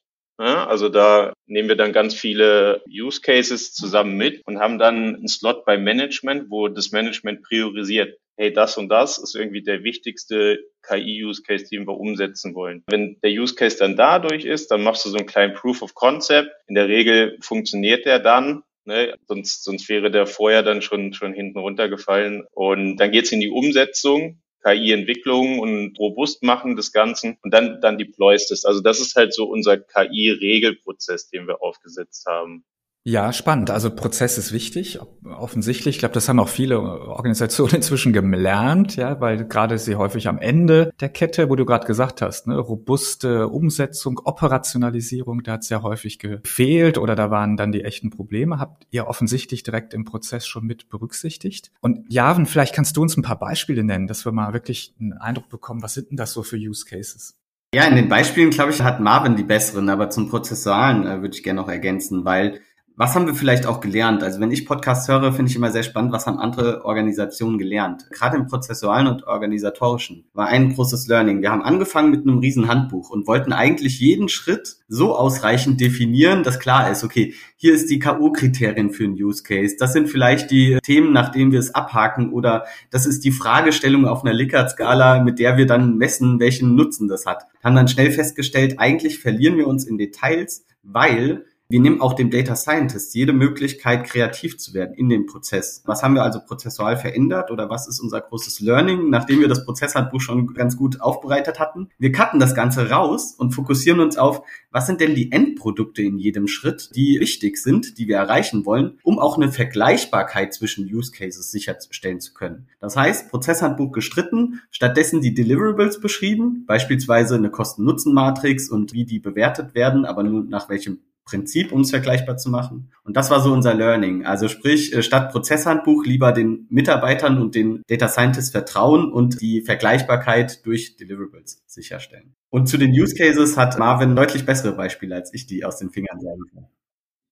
Ja, 0.42 0.66
also 0.66 0.88
da 0.88 1.34
nehmen 1.46 1.68
wir 1.68 1.76
dann 1.76 1.92
ganz 1.92 2.14
viele 2.16 2.82
Use 2.88 3.20
Cases 3.20 3.72
zusammen 3.72 4.16
mit 4.16 4.42
und 4.44 4.58
haben 4.58 4.76
dann 4.76 5.14
einen 5.14 5.28
Slot 5.28 5.64
beim 5.64 5.84
Management, 5.84 6.50
wo 6.50 6.66
das 6.66 6.90
Management 6.90 7.42
priorisiert, 7.42 8.18
hey, 8.36 8.52
das 8.52 8.76
und 8.76 8.88
das 8.88 9.18
ist 9.18 9.36
irgendwie 9.36 9.62
der 9.62 9.84
wichtigste 9.84 10.58
KI-Use 10.82 11.42
Case, 11.42 11.66
den 11.70 11.86
wir 11.86 11.96
umsetzen 11.96 12.56
wollen. 12.56 12.82
Wenn 12.88 13.20
der 13.22 13.30
Use 13.30 13.54
Case 13.54 13.78
dann 13.78 13.94
dadurch 13.94 14.44
ist, 14.44 14.72
dann 14.72 14.82
machst 14.82 15.04
du 15.04 15.10
so 15.10 15.16
einen 15.16 15.28
kleinen 15.28 15.54
Proof 15.54 15.80
of 15.80 15.94
Concept. 15.94 16.50
In 16.66 16.74
der 16.74 16.88
Regel 16.88 17.38
funktioniert 17.40 18.04
der 18.04 18.18
dann. 18.18 18.64
Ne? 18.84 19.14
Sonst, 19.28 19.62
sonst 19.62 19.88
wäre 19.88 20.10
der 20.10 20.26
vorher 20.26 20.64
dann 20.64 20.82
schon, 20.82 21.12
schon 21.12 21.34
hinten 21.34 21.58
runtergefallen. 21.58 22.42
Und 22.50 22.96
dann 22.96 23.12
geht's 23.12 23.30
in 23.30 23.38
die 23.38 23.50
Umsetzung. 23.50 24.41
KI-Entwicklung 24.64 25.58
und 25.58 25.98
robust 25.98 26.42
machen 26.42 26.76
des 26.76 26.92
Ganzen 26.92 27.38
und 27.42 27.52
dann, 27.52 27.80
dann 27.80 27.98
deployst 27.98 28.52
es. 28.52 28.64
Also 28.64 28.80
das 28.80 29.00
ist 29.00 29.16
halt 29.16 29.34
so 29.34 29.46
unser 29.46 29.78
KI-Regelprozess, 29.78 31.28
den 31.28 31.46
wir 31.46 31.62
aufgesetzt 31.62 32.26
haben. 32.26 32.64
Ja, 33.04 33.32
spannend. 33.32 33.70
Also 33.70 33.90
Prozess 33.90 34.38
ist 34.38 34.52
wichtig, 34.52 35.00
offensichtlich. 35.24 35.96
Ich 35.96 35.98
glaube, 35.98 36.14
das 36.14 36.28
haben 36.28 36.38
auch 36.38 36.48
viele 36.48 36.80
Organisationen 36.80 37.74
inzwischen 37.76 38.12
gelernt, 38.12 38.94
ja, 38.94 39.20
weil 39.20 39.44
gerade 39.44 39.78
sie 39.78 39.96
häufig 39.96 40.28
am 40.28 40.38
Ende 40.38 40.92
der 41.00 41.08
Kette, 41.08 41.50
wo 41.50 41.56
du 41.56 41.64
gerade 41.64 41.86
gesagt 41.86 42.22
hast, 42.22 42.46
ne, 42.46 42.56
robuste 42.56 43.48
Umsetzung, 43.48 44.20
Operationalisierung, 44.22 45.42
da 45.42 45.52
hat 45.52 45.62
es 45.62 45.68
ja 45.68 45.82
häufig 45.82 46.20
gefehlt 46.20 46.96
oder 46.96 47.16
da 47.16 47.32
waren 47.32 47.56
dann 47.56 47.72
die 47.72 47.82
echten 47.82 48.10
Probleme. 48.10 48.60
Habt 48.60 48.86
ihr 48.92 49.08
offensichtlich 49.08 49.64
direkt 49.64 49.94
im 49.94 50.04
Prozess 50.04 50.46
schon 50.46 50.64
mit 50.64 50.88
berücksichtigt? 50.88 51.72
Und 51.80 52.04
Javen, 52.08 52.46
vielleicht 52.46 52.72
kannst 52.72 52.96
du 52.96 53.02
uns 53.02 53.16
ein 53.16 53.22
paar 53.22 53.38
Beispiele 53.38 53.82
nennen, 53.82 54.06
dass 54.06 54.24
wir 54.24 54.30
mal 54.30 54.52
wirklich 54.52 54.94
einen 55.00 55.14
Eindruck 55.14 55.48
bekommen, 55.48 55.82
was 55.82 55.94
sind 55.94 56.10
denn 56.10 56.16
das 56.16 56.32
so 56.32 56.44
für 56.44 56.56
Use 56.56 56.84
Cases? 56.84 57.36
Ja, 57.74 57.86
in 57.86 57.96
den 57.96 58.08
Beispielen, 58.08 58.50
glaube 58.50 58.70
ich, 58.70 58.82
hat 58.82 59.00
Marvin 59.00 59.34
die 59.34 59.44
besseren, 59.44 59.88
aber 59.88 60.10
zum 60.10 60.28
Prozessualen 60.28 61.06
äh, 61.06 61.22
würde 61.22 61.34
ich 61.34 61.42
gerne 61.42 61.60
noch 61.60 61.68
ergänzen, 61.68 62.24
weil 62.24 62.60
was 62.96 63.14
haben 63.14 63.26
wir 63.26 63.34
vielleicht 63.34 63.66
auch 63.66 63.80
gelernt? 63.80 64.22
Also 64.22 64.40
wenn 64.40 64.50
ich 64.50 64.66
Podcasts 64.66 65.08
höre, 65.08 65.32
finde 65.32 65.50
ich 65.50 65.56
immer 65.56 65.70
sehr 65.70 65.82
spannend, 65.82 66.12
was 66.12 66.26
haben 66.26 66.38
andere 66.38 66.84
Organisationen 66.84 67.58
gelernt? 67.58 68.06
Gerade 68.10 68.36
im 68.36 68.46
prozessualen 68.46 69.06
und 69.06 69.26
organisatorischen 69.26 70.24
war 70.34 70.48
ein 70.48 70.74
großes 70.74 71.08
Learning. 71.08 71.40
Wir 71.40 71.50
haben 71.50 71.62
angefangen 71.62 72.10
mit 72.10 72.22
einem 72.22 72.38
riesen 72.38 72.68
Handbuch 72.68 73.10
und 73.10 73.26
wollten 73.26 73.52
eigentlich 73.52 73.98
jeden 73.98 74.28
Schritt 74.28 74.76
so 74.88 75.16
ausreichend 75.16 75.80
definieren, 75.80 76.42
dass 76.42 76.58
klar 76.58 76.90
ist, 76.90 77.02
okay, 77.02 77.34
hier 77.56 77.72
ist 77.72 77.90
die 77.90 77.98
K.O.-Kriterien 77.98 78.90
für 78.90 79.04
einen 79.04 79.14
Use 79.14 79.42
Case. 79.42 79.76
Das 79.78 79.92
sind 79.92 80.08
vielleicht 80.08 80.50
die 80.50 80.78
Themen, 80.82 81.12
nach 81.12 81.30
denen 81.30 81.52
wir 81.52 81.60
es 81.60 81.74
abhaken 81.74 82.32
oder 82.32 82.64
das 82.90 83.06
ist 83.06 83.24
die 83.24 83.30
Fragestellung 83.30 84.06
auf 84.06 84.24
einer 84.24 84.34
Likert-Skala, 84.34 85.22
mit 85.22 85.38
der 85.38 85.56
wir 85.56 85.66
dann 85.66 85.96
messen, 85.96 86.40
welchen 86.40 86.74
Nutzen 86.74 87.08
das 87.08 87.24
hat. 87.24 87.44
Haben 87.62 87.76
dann 87.76 87.88
schnell 87.88 88.10
festgestellt, 88.10 88.78
eigentlich 88.78 89.18
verlieren 89.18 89.56
wir 89.56 89.66
uns 89.66 89.84
in 89.84 89.96
Details, 89.96 90.64
weil 90.82 91.44
wir 91.72 91.80
nehmen 91.80 92.02
auch 92.02 92.12
dem 92.12 92.30
Data 92.30 92.54
Scientist 92.54 93.14
jede 93.14 93.32
Möglichkeit, 93.32 94.04
kreativ 94.04 94.58
zu 94.58 94.74
werden 94.74 94.94
in 94.94 95.08
dem 95.08 95.24
Prozess. 95.24 95.82
Was 95.86 96.02
haben 96.02 96.14
wir 96.14 96.22
also 96.22 96.38
prozessual 96.46 96.98
verändert 96.98 97.50
oder 97.50 97.70
was 97.70 97.88
ist 97.88 97.98
unser 97.98 98.20
großes 98.20 98.60
Learning, 98.60 99.08
nachdem 99.08 99.40
wir 99.40 99.48
das 99.48 99.64
Prozesshandbuch 99.64 100.20
schon 100.20 100.52
ganz 100.52 100.76
gut 100.76 101.00
aufbereitet 101.00 101.58
hatten? 101.58 101.88
Wir 101.98 102.12
cutten 102.12 102.40
das 102.40 102.54
Ganze 102.54 102.90
raus 102.90 103.34
und 103.38 103.52
fokussieren 103.52 104.00
uns 104.00 104.18
auf, 104.18 104.42
was 104.70 104.86
sind 104.86 105.00
denn 105.00 105.14
die 105.14 105.32
Endprodukte 105.32 106.02
in 106.02 106.18
jedem 106.18 106.46
Schritt, 106.46 106.90
die 106.94 107.18
wichtig 107.20 107.56
sind, 107.56 107.96
die 107.96 108.06
wir 108.06 108.16
erreichen 108.16 108.66
wollen, 108.66 108.98
um 109.02 109.18
auch 109.18 109.38
eine 109.38 109.50
Vergleichbarkeit 109.50 110.52
zwischen 110.52 110.84
Use 110.84 111.10
Cases 111.10 111.50
sicherstellen 111.50 112.20
zu 112.20 112.34
können. 112.34 112.66
Das 112.80 112.98
heißt, 112.98 113.30
Prozesshandbuch 113.30 113.92
gestritten, 113.92 114.60
stattdessen 114.70 115.22
die 115.22 115.32
Deliverables 115.32 116.00
beschrieben, 116.00 116.66
beispielsweise 116.66 117.36
eine 117.36 117.50
Kosten-Nutzen-Matrix 117.50 118.68
und 118.68 118.92
wie 118.92 119.06
die 119.06 119.20
bewertet 119.20 119.74
werden, 119.74 120.04
aber 120.04 120.22
nur 120.22 120.44
nach 120.44 120.68
welchem 120.68 120.98
Prinzip, 121.32 121.72
um 121.72 121.80
es 121.80 121.90
vergleichbar 121.90 122.36
zu 122.36 122.50
machen. 122.50 122.92
Und 123.04 123.16
das 123.16 123.30
war 123.30 123.40
so 123.40 123.54
unser 123.54 123.72
Learning. 123.72 124.26
Also 124.26 124.48
sprich, 124.48 124.92
äh, 124.92 125.02
statt 125.02 125.32
Prozesshandbuch 125.32 126.04
lieber 126.04 126.32
den 126.32 126.66
Mitarbeitern 126.68 127.40
und 127.40 127.54
den 127.54 127.82
Data 127.88 128.06
Scientists 128.06 128.50
vertrauen 128.50 129.10
und 129.10 129.40
die 129.40 129.62
Vergleichbarkeit 129.62 130.66
durch 130.66 130.98
Deliverables 130.98 131.62
sicherstellen. 131.66 132.34
Und 132.50 132.66
zu 132.66 132.76
den 132.76 132.90
Use 132.90 133.14
Cases 133.14 133.56
hat 133.56 133.78
Marvin 133.78 134.14
deutlich 134.14 134.44
bessere 134.44 134.74
Beispiele, 134.76 135.14
als 135.14 135.32
ich 135.32 135.46
die 135.46 135.64
aus 135.64 135.78
den 135.78 135.88
Fingern 135.88 136.20
sagen 136.20 136.42
kann. 136.52 136.66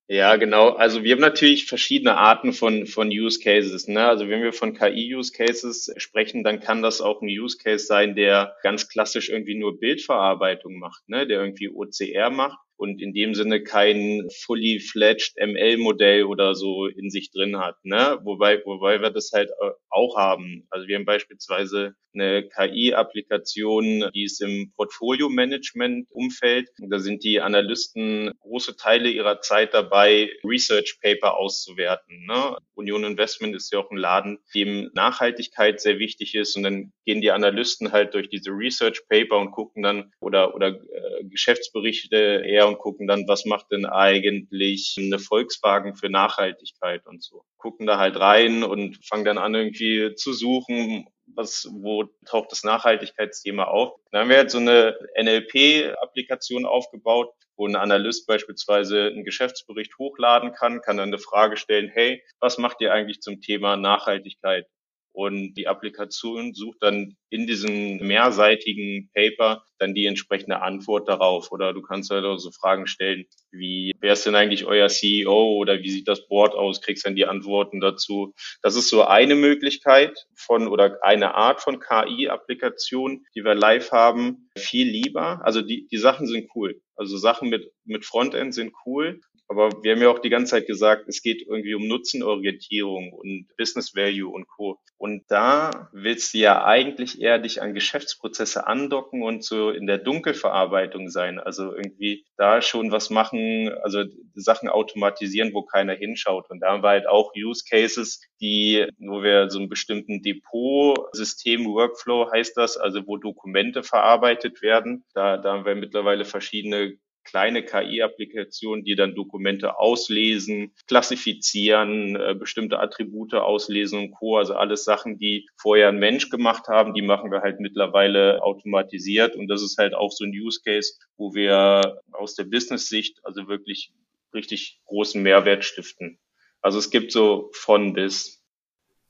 Ja, 0.08 0.36
genau. 0.36 0.70
Also 0.70 1.04
wir 1.04 1.12
haben 1.12 1.20
natürlich 1.20 1.66
verschiedene 1.66 2.16
Arten 2.16 2.54
von, 2.54 2.86
von 2.86 3.08
Use 3.10 3.38
Cases. 3.38 3.86
Ne? 3.86 4.02
Also 4.08 4.30
wenn 4.30 4.42
wir 4.42 4.54
von 4.54 4.72
KI-Use 4.72 5.32
Cases 5.32 5.92
sprechen, 5.98 6.42
dann 6.42 6.58
kann 6.58 6.80
das 6.80 7.02
auch 7.02 7.20
ein 7.20 7.28
Use 7.28 7.58
Case 7.58 7.84
sein, 7.84 8.16
der 8.16 8.56
ganz 8.62 8.88
klassisch 8.88 9.28
irgendwie 9.28 9.56
nur 9.56 9.78
Bildverarbeitung 9.78 10.78
macht, 10.78 11.06
ne? 11.10 11.26
der 11.26 11.40
irgendwie 11.40 11.68
OCR 11.68 12.30
macht 12.30 12.58
und 12.80 12.98
in 13.00 13.12
dem 13.12 13.34
Sinne 13.34 13.62
kein 13.62 14.26
fully 14.44 14.80
fledged 14.80 15.36
ML-Modell 15.36 16.24
oder 16.24 16.54
so 16.54 16.86
in 16.86 17.10
sich 17.10 17.30
drin 17.30 17.58
hat, 17.58 17.76
ne? 17.84 18.18
Wobei, 18.22 18.62
wobei 18.64 19.02
wir 19.02 19.10
das 19.10 19.32
halt 19.34 19.50
äh, 19.50 19.70
auch 19.90 20.16
haben. 20.16 20.66
Also 20.70 20.88
wir 20.88 20.96
haben 20.96 21.04
beispielsweise 21.04 21.94
eine 22.14 22.48
KI-Applikation, 22.48 24.10
die 24.14 24.24
ist 24.24 24.40
im 24.40 24.72
Portfolio-Management-Umfeld. 24.76 26.70
Da 26.88 26.98
sind 26.98 27.22
die 27.22 27.40
Analysten 27.40 28.32
große 28.40 28.76
Teile 28.76 29.10
ihrer 29.10 29.40
Zeit 29.40 29.74
dabei, 29.74 30.30
Research-Paper 30.44 31.36
auszuwerten. 31.36 32.26
Ne? 32.26 32.56
Union 32.74 33.04
Investment 33.04 33.54
ist 33.54 33.72
ja 33.72 33.78
auch 33.78 33.90
ein 33.90 33.96
Laden, 33.96 34.38
dem 34.54 34.90
Nachhaltigkeit 34.94 35.80
sehr 35.80 35.98
wichtig 35.98 36.34
ist. 36.34 36.56
Und 36.56 36.62
dann 36.64 36.92
gehen 37.04 37.20
die 37.20 37.30
Analysten 37.30 37.92
halt 37.92 38.14
durch 38.14 38.28
diese 38.28 38.50
Research-Paper 38.50 39.38
und 39.38 39.52
gucken 39.52 39.82
dann 39.82 40.12
oder, 40.20 40.54
oder 40.54 40.68
äh, 40.68 41.24
Geschäftsberichte 41.24 42.42
eher 42.44 42.69
und 42.70 42.78
gucken 42.78 43.06
dann, 43.06 43.28
was 43.28 43.44
macht 43.44 43.70
denn 43.70 43.86
eigentlich 43.86 44.96
eine 44.98 45.18
Volkswagen 45.18 45.94
für 45.94 46.08
Nachhaltigkeit 46.08 47.06
und 47.06 47.22
so. 47.22 47.44
Gucken 47.58 47.86
da 47.86 47.98
halt 47.98 48.18
rein 48.18 48.64
und 48.64 48.98
fangen 49.04 49.24
dann 49.24 49.38
an 49.38 49.54
irgendwie 49.54 50.14
zu 50.14 50.32
suchen, 50.32 51.06
was, 51.34 51.68
wo 51.72 52.04
taucht 52.26 52.52
das 52.52 52.64
Nachhaltigkeitsthema 52.64 53.64
auf? 53.64 53.94
Dann 54.10 54.22
haben 54.22 54.30
wir 54.30 54.38
halt 54.38 54.50
so 54.50 54.58
eine 54.58 54.96
NLP-Applikation 55.16 56.66
aufgebaut, 56.66 57.32
wo 57.56 57.66
ein 57.66 57.76
Analyst 57.76 58.26
beispielsweise 58.26 59.08
einen 59.08 59.24
Geschäftsbericht 59.24 59.98
hochladen 59.98 60.52
kann, 60.52 60.80
kann 60.80 60.96
dann 60.96 61.10
eine 61.10 61.18
Frage 61.18 61.56
stellen, 61.56 61.90
hey, 61.92 62.22
was 62.40 62.58
macht 62.58 62.80
ihr 62.80 62.92
eigentlich 62.92 63.20
zum 63.20 63.40
Thema 63.40 63.76
Nachhaltigkeit? 63.76 64.66
Und 65.12 65.54
die 65.54 65.66
Applikation 65.66 66.54
sucht 66.54 66.78
dann 66.80 67.16
in 67.30 67.46
diesem 67.46 67.98
mehrseitigen 67.98 69.10
Paper 69.14 69.64
dann 69.78 69.94
die 69.94 70.06
entsprechende 70.06 70.62
Antwort 70.62 71.08
darauf. 71.08 71.50
Oder 71.50 71.72
du 71.72 71.82
kannst 71.82 72.10
halt 72.10 72.24
auch 72.24 72.38
so 72.38 72.50
Fragen 72.50 72.86
stellen, 72.86 73.24
wie, 73.50 73.92
wer 74.00 74.12
ist 74.12 74.26
denn 74.26 74.34
eigentlich 74.34 74.66
euer 74.66 74.88
CEO 74.88 75.56
oder 75.56 75.80
wie 75.80 75.90
sieht 75.90 76.08
das 76.08 76.28
Board 76.28 76.54
aus? 76.54 76.80
Kriegst 76.80 77.06
dann 77.06 77.16
die 77.16 77.26
Antworten 77.26 77.80
dazu. 77.80 78.34
Das 78.62 78.76
ist 78.76 78.88
so 78.88 79.04
eine 79.04 79.34
Möglichkeit 79.34 80.26
von 80.34 80.68
oder 80.68 80.98
eine 81.02 81.34
Art 81.34 81.60
von 81.60 81.80
KI-Applikation, 81.80 83.24
die 83.34 83.44
wir 83.44 83.54
live 83.54 83.90
haben. 83.92 84.50
Viel 84.56 84.88
lieber. 84.88 85.40
Also 85.44 85.62
die, 85.62 85.86
die 85.88 85.98
Sachen 85.98 86.26
sind 86.26 86.50
cool. 86.54 86.80
Also 86.94 87.16
Sachen 87.16 87.48
mit, 87.48 87.72
mit 87.84 88.04
Frontend 88.04 88.54
sind 88.54 88.74
cool. 88.84 89.20
Aber 89.50 89.82
wir 89.82 89.92
haben 89.92 90.00
ja 90.00 90.08
auch 90.10 90.20
die 90.20 90.30
ganze 90.30 90.52
Zeit 90.52 90.68
gesagt, 90.68 91.08
es 91.08 91.22
geht 91.22 91.42
irgendwie 91.42 91.74
um 91.74 91.88
Nutzenorientierung 91.88 93.12
und 93.12 93.48
Business 93.58 93.96
Value 93.96 94.30
und 94.32 94.46
Co. 94.46 94.78
Und 94.96 95.24
da 95.26 95.90
willst 95.92 96.34
du 96.34 96.38
ja 96.38 96.64
eigentlich 96.64 97.20
eher 97.20 97.40
dich 97.40 97.60
an 97.60 97.74
Geschäftsprozesse 97.74 98.68
andocken 98.68 99.24
und 99.24 99.42
so 99.42 99.70
in 99.70 99.88
der 99.88 99.98
Dunkelverarbeitung 99.98 101.08
sein. 101.08 101.40
Also 101.40 101.74
irgendwie 101.74 102.24
da 102.36 102.62
schon 102.62 102.92
was 102.92 103.10
machen, 103.10 103.72
also 103.82 104.04
Sachen 104.36 104.68
automatisieren, 104.68 105.52
wo 105.52 105.62
keiner 105.62 105.94
hinschaut. 105.94 106.48
Und 106.48 106.60
da 106.60 106.68
haben 106.68 106.84
wir 106.84 106.90
halt 106.90 107.08
auch 107.08 107.32
Use 107.34 107.64
Cases, 107.68 108.20
die, 108.40 108.86
wo 109.00 109.24
wir 109.24 109.50
so 109.50 109.58
einen 109.58 109.68
bestimmten 109.68 110.22
Depot-System, 110.22 111.66
Workflow 111.66 112.30
heißt 112.30 112.56
das, 112.56 112.76
also 112.76 113.04
wo 113.04 113.16
Dokumente 113.16 113.82
verarbeitet 113.82 114.62
werden. 114.62 115.04
Da, 115.12 115.38
da 115.38 115.54
haben 115.54 115.64
wir 115.64 115.74
mittlerweile 115.74 116.24
verschiedene 116.24 116.98
kleine 117.30 117.62
KI-Applikationen, 117.62 118.84
die 118.84 118.96
dann 118.96 119.14
Dokumente 119.14 119.78
auslesen, 119.78 120.72
klassifizieren, 120.86 122.16
äh, 122.16 122.34
bestimmte 122.34 122.80
Attribute 122.80 123.34
auslesen 123.34 123.98
und 124.00 124.10
Co. 124.10 124.36
Also 124.36 124.54
alles 124.54 124.84
Sachen, 124.84 125.18
die 125.18 125.48
vorher 125.56 125.88
ein 125.88 125.98
Mensch 125.98 126.28
gemacht 126.28 126.68
haben, 126.68 126.94
die 126.94 127.02
machen 127.02 127.30
wir 127.30 127.42
halt 127.42 127.60
mittlerweile 127.60 128.42
automatisiert. 128.42 129.36
Und 129.36 129.48
das 129.48 129.62
ist 129.62 129.78
halt 129.78 129.94
auch 129.94 130.10
so 130.10 130.24
ein 130.24 130.32
Use 130.32 130.60
Case, 130.64 130.94
wo 131.16 131.34
wir 131.34 132.00
aus 132.12 132.34
der 132.34 132.44
Business-Sicht 132.44 133.20
also 133.24 133.48
wirklich 133.48 133.92
richtig 134.34 134.80
großen 134.86 135.22
Mehrwert 135.22 135.64
stiften. 135.64 136.18
Also 136.60 136.78
es 136.78 136.90
gibt 136.90 137.12
so 137.12 137.50
von 137.52 137.92
bis. 137.94 138.39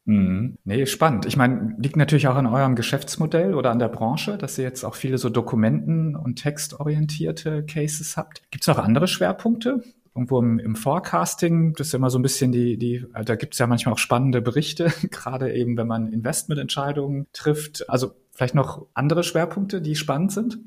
Mhm. 0.07 0.57
Nee, 0.65 0.87
spannend. 0.87 1.27
Ich 1.27 1.37
meine, 1.37 1.77
liegt 1.79 1.97
natürlich 1.97 2.29
auch 2.29 2.37
an 2.37 2.47
eurem 2.47 2.75
Geschäftsmodell 2.75 3.55
oder 3.55 3.71
an 3.71 3.79
der 3.79 3.89
Branche, 3.89 4.39
dass 4.39 4.59
ihr 4.59 4.65
jetzt 4.65 4.85
auch 4.85 4.95
viele 4.95 5.19
so 5.19 5.29
dokumenten- 5.29 6.17
und 6.17 6.37
textorientierte 6.37 7.65
Cases 7.65 8.17
habt. 8.17 8.43
Gibt 8.51 8.65
es 8.65 8.69
auch 8.69 8.79
andere 8.79 9.09
Schwerpunkte? 9.09 9.83
Irgendwo 10.15 10.41
im, 10.41 10.59
im, 10.59 10.75
Forecasting, 10.75 11.75
das 11.75 11.89
ist 11.89 11.95
immer 11.95 12.11
so 12.11 12.19
ein 12.19 12.23
bisschen 12.23 12.51
die, 12.51 12.77
die, 12.77 13.07
da 13.25 13.37
gibt 13.37 13.55
es 13.55 13.61
ja 13.61 13.69
manchmal 13.69 13.95
auch 13.95 13.99
spannende 13.99 14.43
Berichte, 14.43 14.93
gerade 15.11 15.53
eben, 15.55 15.77
wenn 15.77 15.87
man 15.87 16.09
Investmententscheidungen 16.09 17.27
trifft. 17.33 17.89
Also 17.89 18.13
vielleicht 18.33 18.55
noch 18.55 18.87
andere 18.95 19.23
Schwerpunkte, 19.23 19.81
die 19.81 19.95
spannend 19.95 20.33
sind? 20.33 20.59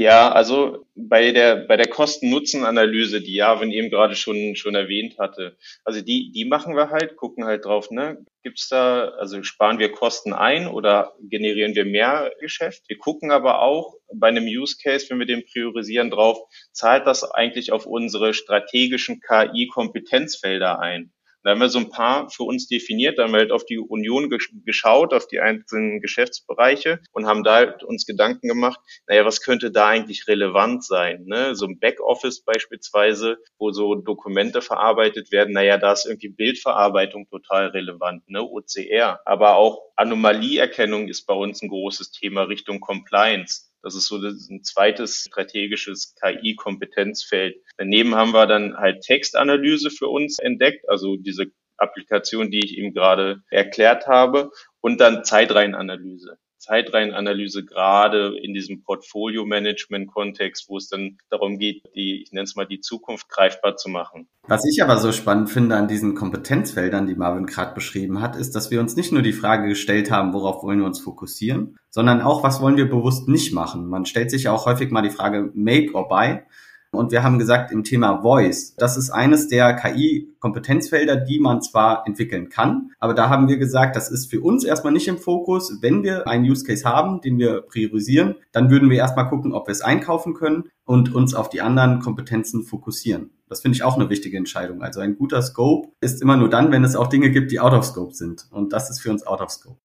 Ja, 0.00 0.30
also 0.30 0.86
bei 0.94 1.32
der, 1.32 1.56
bei 1.56 1.76
der 1.76 1.88
Kosten-Nutzen-Analyse, 1.88 3.20
die 3.20 3.34
Javin 3.34 3.72
eben 3.72 3.90
gerade 3.90 4.14
schon, 4.14 4.54
schon 4.54 4.76
erwähnt 4.76 5.18
hatte, 5.18 5.56
also 5.84 6.00
die, 6.00 6.30
die 6.30 6.44
machen 6.44 6.76
wir 6.76 6.90
halt, 6.90 7.16
gucken 7.16 7.44
halt 7.44 7.64
drauf, 7.64 7.90
ne, 7.90 8.24
gibt's 8.44 8.68
da, 8.68 9.08
also 9.18 9.42
sparen 9.42 9.80
wir 9.80 9.90
Kosten 9.90 10.32
ein 10.32 10.68
oder 10.68 11.14
generieren 11.20 11.74
wir 11.74 11.84
mehr 11.84 12.30
Geschäft? 12.38 12.84
Wir 12.86 12.96
gucken 12.96 13.32
aber 13.32 13.60
auch 13.60 13.96
bei 14.14 14.28
einem 14.28 14.44
Use 14.44 14.76
Case, 14.80 15.10
wenn 15.10 15.18
wir 15.18 15.26
den 15.26 15.44
priorisieren 15.44 16.10
drauf, 16.10 16.38
zahlt 16.70 17.04
das 17.08 17.28
eigentlich 17.28 17.72
auf 17.72 17.84
unsere 17.84 18.34
strategischen 18.34 19.20
KI-Kompetenzfelder 19.20 20.78
ein? 20.78 21.12
Da 21.42 21.50
haben 21.50 21.60
wir 21.60 21.68
so 21.68 21.78
ein 21.78 21.90
paar 21.90 22.28
für 22.30 22.42
uns 22.42 22.66
definiert, 22.66 23.18
da 23.18 23.24
haben 23.24 23.32
wir 23.32 23.40
halt 23.40 23.52
auf 23.52 23.64
die 23.64 23.78
Union 23.78 24.28
geschaut, 24.64 25.14
auf 25.14 25.26
die 25.26 25.40
einzelnen 25.40 26.00
Geschäftsbereiche 26.00 27.00
und 27.12 27.26
haben 27.26 27.44
da 27.44 27.54
halt 27.54 27.84
uns 27.84 28.06
Gedanken 28.06 28.48
gemacht, 28.48 28.80
naja, 29.06 29.24
was 29.24 29.40
könnte 29.40 29.70
da 29.70 29.88
eigentlich 29.88 30.26
relevant 30.26 30.84
sein? 30.84 31.24
Ne? 31.26 31.54
So 31.54 31.66
ein 31.66 31.78
Backoffice 31.78 32.42
beispielsweise, 32.44 33.38
wo 33.58 33.70
so 33.70 33.94
Dokumente 33.94 34.62
verarbeitet 34.62 35.30
werden, 35.32 35.54
naja, 35.54 35.78
da 35.78 35.92
ist 35.92 36.06
irgendwie 36.06 36.28
Bildverarbeitung 36.28 37.28
total 37.28 37.68
relevant, 37.68 38.28
ne? 38.28 38.42
OCR. 38.42 39.20
Aber 39.24 39.56
auch 39.56 39.82
Anomalieerkennung 39.96 41.08
ist 41.08 41.26
bei 41.26 41.34
uns 41.34 41.62
ein 41.62 41.68
großes 41.68 42.10
Thema 42.12 42.42
Richtung 42.42 42.80
Compliance. 42.80 43.67
Das 43.82 43.94
ist 43.94 44.06
so 44.06 44.16
ein 44.16 44.62
zweites 44.64 45.24
strategisches 45.28 46.14
KI-Kompetenzfeld. 46.20 47.56
Daneben 47.76 48.14
haben 48.14 48.32
wir 48.32 48.46
dann 48.46 48.76
halt 48.76 49.02
Textanalyse 49.02 49.90
für 49.90 50.08
uns 50.08 50.38
entdeckt, 50.38 50.88
also 50.88 51.16
diese 51.16 51.46
Applikation, 51.76 52.50
die 52.50 52.64
ich 52.64 52.76
eben 52.76 52.92
gerade 52.92 53.42
erklärt 53.50 54.06
habe, 54.06 54.50
und 54.80 55.00
dann 55.00 55.24
Zeitreihenanalyse. 55.24 56.38
Zeitreihenanalyse 56.58 57.64
gerade 57.64 58.36
in 58.38 58.52
diesem 58.52 58.82
Portfolio-Management-Kontext, 58.82 60.68
wo 60.68 60.76
es 60.76 60.88
dann 60.88 61.18
darum 61.30 61.58
geht, 61.58 61.82
die, 61.94 62.22
ich 62.22 62.32
nenne 62.32 62.44
es 62.44 62.56
mal, 62.56 62.66
die 62.66 62.80
Zukunft 62.80 63.28
greifbar 63.28 63.76
zu 63.76 63.88
machen. 63.88 64.28
Was 64.42 64.64
ich 64.64 64.82
aber 64.82 64.96
so 64.98 65.12
spannend 65.12 65.50
finde 65.50 65.76
an 65.76 65.88
diesen 65.88 66.14
Kompetenzfeldern, 66.14 67.06
die 67.06 67.14
Marvin 67.14 67.46
gerade 67.46 67.74
beschrieben 67.74 68.20
hat, 68.20 68.36
ist, 68.36 68.54
dass 68.54 68.70
wir 68.70 68.80
uns 68.80 68.96
nicht 68.96 69.12
nur 69.12 69.22
die 69.22 69.32
Frage 69.32 69.68
gestellt 69.68 70.10
haben, 70.10 70.32
worauf 70.32 70.62
wollen 70.62 70.80
wir 70.80 70.86
uns 70.86 71.00
fokussieren, 71.00 71.78
sondern 71.90 72.20
auch, 72.20 72.42
was 72.42 72.60
wollen 72.60 72.76
wir 72.76 72.88
bewusst 72.88 73.28
nicht 73.28 73.52
machen. 73.52 73.88
Man 73.88 74.06
stellt 74.06 74.30
sich 74.30 74.44
ja 74.44 74.52
auch 74.52 74.66
häufig 74.66 74.90
mal 74.90 75.02
die 75.02 75.10
Frage, 75.10 75.50
make 75.54 75.94
or 75.94 76.08
buy. 76.08 76.40
Und 76.90 77.12
wir 77.12 77.22
haben 77.22 77.38
gesagt, 77.38 77.70
im 77.70 77.84
Thema 77.84 78.22
Voice, 78.22 78.74
das 78.76 78.96
ist 78.96 79.10
eines 79.10 79.48
der 79.48 79.74
KI-Kompetenzfelder, 79.74 81.16
die 81.16 81.38
man 81.38 81.60
zwar 81.60 82.06
entwickeln 82.06 82.48
kann, 82.48 82.92
aber 82.98 83.12
da 83.12 83.28
haben 83.28 83.46
wir 83.48 83.58
gesagt, 83.58 83.94
das 83.94 84.10
ist 84.10 84.30
für 84.30 84.40
uns 84.40 84.64
erstmal 84.64 84.92
nicht 84.92 85.06
im 85.06 85.18
Fokus. 85.18 85.78
Wenn 85.82 86.02
wir 86.02 86.26
einen 86.26 86.44
Use 86.44 86.64
Case 86.64 86.84
haben, 86.84 87.20
den 87.20 87.38
wir 87.38 87.60
priorisieren, 87.62 88.36
dann 88.52 88.70
würden 88.70 88.88
wir 88.88 88.96
erstmal 88.96 89.28
gucken, 89.28 89.52
ob 89.52 89.68
wir 89.68 89.72
es 89.72 89.82
einkaufen 89.82 90.34
können 90.34 90.64
und 90.84 91.14
uns 91.14 91.34
auf 91.34 91.50
die 91.50 91.60
anderen 91.60 92.00
Kompetenzen 92.00 92.62
fokussieren. 92.62 93.30
Das 93.48 93.60
finde 93.60 93.76
ich 93.76 93.82
auch 93.82 93.96
eine 93.96 94.10
wichtige 94.10 94.36
Entscheidung. 94.36 94.82
Also 94.82 95.00
ein 95.00 95.16
guter 95.16 95.42
Scope 95.42 95.90
ist 96.00 96.22
immer 96.22 96.36
nur 96.36 96.48
dann, 96.48 96.72
wenn 96.72 96.84
es 96.84 96.96
auch 96.96 97.08
Dinge 97.08 97.30
gibt, 97.30 97.50
die 97.50 97.60
out 97.60 97.72
of 97.72 97.84
scope 97.84 98.14
sind. 98.14 98.46
Und 98.50 98.72
das 98.72 98.90
ist 98.90 99.00
für 99.00 99.10
uns 99.10 99.26
out 99.26 99.40
of 99.40 99.50
scope. 99.50 99.78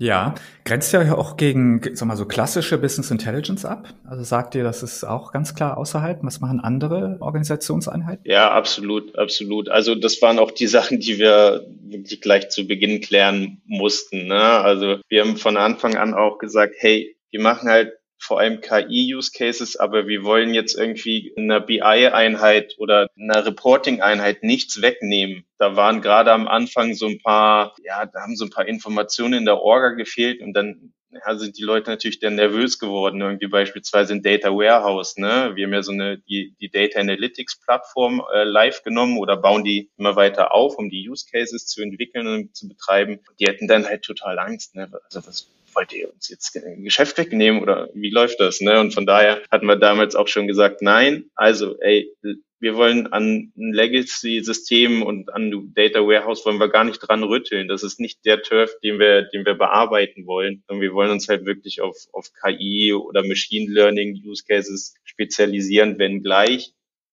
Ja, 0.00 0.36
grenzt 0.64 0.94
euch 0.94 1.10
auch 1.10 1.36
gegen, 1.36 1.82
sag 1.94 2.06
mal, 2.06 2.16
so 2.16 2.24
klassische 2.24 2.78
Business 2.78 3.10
Intelligence 3.10 3.64
ab? 3.64 3.88
Also 4.04 4.22
sagt 4.22 4.54
ihr, 4.54 4.62
das 4.62 4.84
ist 4.84 5.02
auch 5.02 5.32
ganz 5.32 5.56
klar 5.56 5.76
außerhalb? 5.76 6.20
Was 6.22 6.38
machen 6.38 6.60
andere 6.60 7.16
Organisationseinheiten? 7.20 8.22
Ja, 8.24 8.52
absolut, 8.52 9.18
absolut. 9.18 9.68
Also 9.68 9.96
das 9.96 10.22
waren 10.22 10.38
auch 10.38 10.52
die 10.52 10.68
Sachen, 10.68 11.00
die 11.00 11.18
wir 11.18 11.66
wirklich 11.82 12.20
gleich 12.20 12.48
zu 12.48 12.68
Beginn 12.68 13.00
klären 13.00 13.60
mussten. 13.66 14.28
Ne? 14.28 14.40
Also 14.40 14.98
wir 15.08 15.22
haben 15.22 15.36
von 15.36 15.56
Anfang 15.56 15.96
an 15.96 16.14
auch 16.14 16.38
gesagt, 16.38 16.74
hey, 16.78 17.16
wir 17.30 17.40
machen 17.40 17.68
halt 17.68 17.92
vor 18.18 18.40
allem 18.40 18.60
KI-Use-Cases, 18.60 19.76
aber 19.76 20.06
wir 20.06 20.24
wollen 20.24 20.52
jetzt 20.52 20.76
irgendwie 20.76 21.32
einer 21.36 21.60
BI-Einheit 21.60 22.74
oder 22.78 23.08
einer 23.18 23.46
Reporting-Einheit 23.46 24.42
nichts 24.42 24.82
wegnehmen. 24.82 25.44
Da 25.58 25.76
waren 25.76 26.02
gerade 26.02 26.32
am 26.32 26.48
Anfang 26.48 26.94
so 26.94 27.06
ein 27.06 27.20
paar, 27.22 27.74
ja, 27.82 28.06
da 28.06 28.20
haben 28.20 28.36
so 28.36 28.44
ein 28.44 28.50
paar 28.50 28.66
Informationen 28.66 29.34
in 29.34 29.44
der 29.44 29.60
Orga 29.60 29.90
gefehlt 29.90 30.42
und 30.42 30.52
dann 30.52 30.92
ja, 31.10 31.36
sind 31.36 31.56
die 31.58 31.62
Leute 31.62 31.90
natürlich 31.90 32.20
dann 32.20 32.34
nervös 32.34 32.78
geworden, 32.78 33.20
irgendwie 33.20 33.46
beispielsweise 33.46 34.12
in 34.12 34.22
Data 34.22 34.50
Warehouse. 34.50 35.16
Ne? 35.16 35.52
Wir 35.54 35.66
haben 35.66 35.72
ja 35.72 35.82
so 35.82 35.92
eine 35.92 36.18
die, 36.18 36.54
die 36.60 36.70
Data 36.70 37.00
Analytics 37.00 37.60
Plattform 37.60 38.22
äh, 38.32 38.44
live 38.44 38.82
genommen 38.82 39.18
oder 39.18 39.36
bauen 39.36 39.64
die 39.64 39.90
immer 39.96 40.16
weiter 40.16 40.52
auf, 40.52 40.76
um 40.76 40.90
die 40.90 41.08
Use 41.08 41.26
Cases 41.30 41.66
zu 41.66 41.82
entwickeln 41.82 42.26
und 42.26 42.56
zu 42.56 42.68
betreiben. 42.68 43.20
Die 43.40 43.46
hätten 43.46 43.68
dann 43.68 43.86
halt 43.86 44.02
total 44.02 44.38
Angst. 44.38 44.74
Ne? 44.74 44.90
Also 45.04 45.26
was 45.26 45.48
wollt 45.74 45.92
ihr 45.92 46.12
uns 46.12 46.28
jetzt 46.28 46.56
ein 46.56 46.84
Geschäft 46.84 47.18
wegnehmen 47.18 47.62
oder 47.62 47.88
wie 47.94 48.10
läuft 48.10 48.40
das? 48.40 48.60
Ne? 48.60 48.80
Und 48.80 48.94
von 48.94 49.06
daher 49.06 49.42
hatten 49.50 49.66
wir 49.66 49.76
damals 49.76 50.14
auch 50.14 50.28
schon 50.28 50.46
gesagt, 50.46 50.82
nein, 50.82 51.30
also 51.34 51.78
ey, 51.80 52.12
wir 52.60 52.76
wollen 52.76 53.06
an 53.06 53.52
ein 53.56 53.72
Legacy-System 53.72 55.02
und 55.02 55.32
an 55.32 55.72
Data 55.74 56.00
Warehouse 56.00 56.44
wollen 56.44 56.58
wir 56.58 56.68
gar 56.68 56.84
nicht 56.84 56.98
dran 56.98 57.22
rütteln. 57.22 57.68
Das 57.68 57.82
ist 57.82 58.00
nicht 58.00 58.24
der 58.24 58.42
Turf, 58.42 58.70
den 58.82 58.98
wir, 58.98 59.22
den 59.22 59.46
wir 59.46 59.54
bearbeiten 59.54 60.26
wollen. 60.26 60.64
Und 60.66 60.80
wir 60.80 60.92
wollen 60.92 61.10
uns 61.10 61.28
halt 61.28 61.44
wirklich 61.44 61.80
auf, 61.80 61.96
auf 62.12 62.30
KI 62.32 62.92
oder 62.92 63.24
Machine 63.24 63.72
Learning 63.72 64.20
Use 64.24 64.44
Cases 64.44 64.94
spezialisieren, 65.04 65.98
wenn 65.98 66.22
gleich 66.22 66.72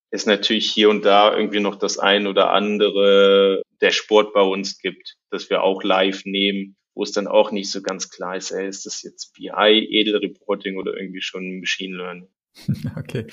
es 0.10 0.26
natürlich 0.26 0.72
hier 0.72 0.90
und 0.90 1.06
da 1.06 1.36
irgendwie 1.36 1.60
noch 1.60 1.76
das 1.76 2.00
ein 2.00 2.26
oder 2.26 2.52
andere 2.52 3.62
der 3.82 3.92
Sport 3.92 4.34
bei 4.34 4.42
uns 4.42 4.80
gibt, 4.80 5.18
dass 5.30 5.50
wir 5.50 5.62
auch 5.62 5.84
live 5.84 6.24
nehmen, 6.26 6.76
wo 6.96 7.04
es 7.04 7.12
dann 7.12 7.28
auch 7.28 7.52
nicht 7.52 7.70
so 7.70 7.82
ganz 7.82 8.10
klar 8.10 8.36
ist, 8.38 8.52
ey, 8.52 8.68
ist 8.68 8.86
das 8.86 9.04
jetzt 9.04 9.34
BI, 9.34 9.50
Edelreporting 9.52 10.78
oder 10.78 10.98
irgendwie 10.98 11.22
schon 11.22 11.60
Machine 11.60 11.96
Learning. 11.96 12.28
Okay. 12.98 13.28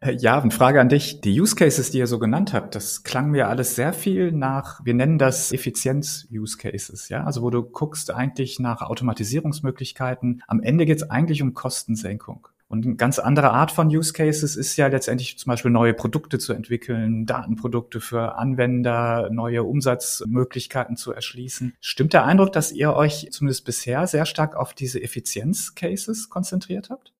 Äh, 0.00 0.16
ja, 0.16 0.40
eine 0.40 0.50
Frage 0.50 0.80
an 0.80 0.88
dich. 0.88 1.20
Die 1.22 1.40
Use 1.40 1.56
Cases, 1.56 1.90
die 1.90 1.98
ihr 1.98 2.06
so 2.06 2.18
genannt 2.18 2.52
habt, 2.52 2.74
das 2.74 3.02
klang 3.02 3.30
mir 3.30 3.48
alles 3.48 3.74
sehr 3.74 3.92
viel 3.92 4.32
nach, 4.32 4.84
wir 4.84 4.94
nennen 4.94 5.18
das 5.18 5.52
Effizienz-Use 5.52 6.58
Cases, 6.58 7.08
ja? 7.08 7.24
Also 7.24 7.42
wo 7.42 7.50
du 7.50 7.62
guckst 7.62 8.10
eigentlich 8.10 8.58
nach 8.58 8.82
Automatisierungsmöglichkeiten. 8.82 10.42
Am 10.46 10.60
Ende 10.60 10.84
geht 10.84 10.98
es 10.98 11.10
eigentlich 11.10 11.42
um 11.42 11.54
Kostensenkung. 11.54 12.48
Und 12.68 12.84
eine 12.84 12.96
ganz 12.96 13.18
andere 13.18 13.52
Art 13.52 13.70
von 13.70 13.88
Use 13.88 14.12
Cases 14.12 14.56
ist 14.56 14.76
ja 14.76 14.88
letztendlich 14.88 15.38
zum 15.38 15.50
Beispiel 15.50 15.70
neue 15.70 15.94
Produkte 15.94 16.38
zu 16.38 16.52
entwickeln, 16.52 17.24
Datenprodukte 17.24 18.00
für 18.00 18.36
Anwender, 18.36 19.30
neue 19.30 19.62
Umsatzmöglichkeiten 19.62 20.96
zu 20.96 21.12
erschließen. 21.12 21.74
Stimmt 21.80 22.12
der 22.12 22.24
Eindruck, 22.24 22.52
dass 22.52 22.72
ihr 22.72 22.92
euch 22.94 23.28
zumindest 23.30 23.64
bisher 23.64 24.06
sehr 24.08 24.26
stark 24.26 24.56
auf 24.56 24.74
diese 24.74 25.00
Effizienz-Cases 25.00 26.28
konzentriert 26.28 26.90
habt? 26.90 27.15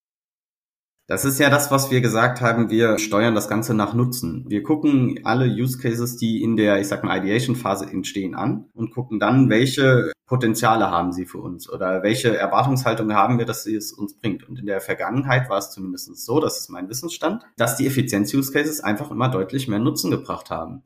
Das 1.08 1.24
ist 1.24 1.38
ja 1.38 1.50
das, 1.50 1.70
was 1.70 1.92
wir 1.92 2.00
gesagt 2.00 2.40
haben, 2.40 2.68
wir 2.68 2.98
steuern 2.98 3.36
das 3.36 3.48
Ganze 3.48 3.74
nach 3.74 3.94
Nutzen. 3.94 4.44
Wir 4.48 4.64
gucken 4.64 5.20
alle 5.22 5.46
Use 5.46 5.78
Cases, 5.78 6.16
die 6.16 6.42
in 6.42 6.56
der, 6.56 6.80
ich 6.80 6.88
sag 6.88 7.04
mal, 7.04 7.16
Ideation-Phase 7.18 7.86
entstehen 7.86 8.34
an 8.34 8.64
und 8.74 8.90
gucken 8.90 9.20
dann, 9.20 9.48
welche 9.48 10.10
Potenziale 10.26 10.90
haben 10.90 11.12
sie 11.12 11.24
für 11.24 11.38
uns 11.38 11.70
oder 11.70 12.02
welche 12.02 12.36
Erwartungshaltung 12.36 13.14
haben 13.14 13.38
wir, 13.38 13.46
dass 13.46 13.62
sie 13.62 13.76
es 13.76 13.92
uns 13.92 14.18
bringt. 14.18 14.48
Und 14.48 14.58
in 14.58 14.66
der 14.66 14.80
Vergangenheit 14.80 15.48
war 15.48 15.58
es 15.58 15.70
zumindest 15.70 16.16
so, 16.16 16.40
das 16.40 16.58
ist 16.58 16.70
mein 16.70 16.88
Wissensstand, 16.88 17.44
dass 17.56 17.76
die 17.76 17.86
Effizienz-Use 17.86 18.52
Cases 18.52 18.80
einfach 18.80 19.12
immer 19.12 19.28
deutlich 19.28 19.68
mehr 19.68 19.78
Nutzen 19.78 20.10
gebracht 20.10 20.50
haben. 20.50 20.82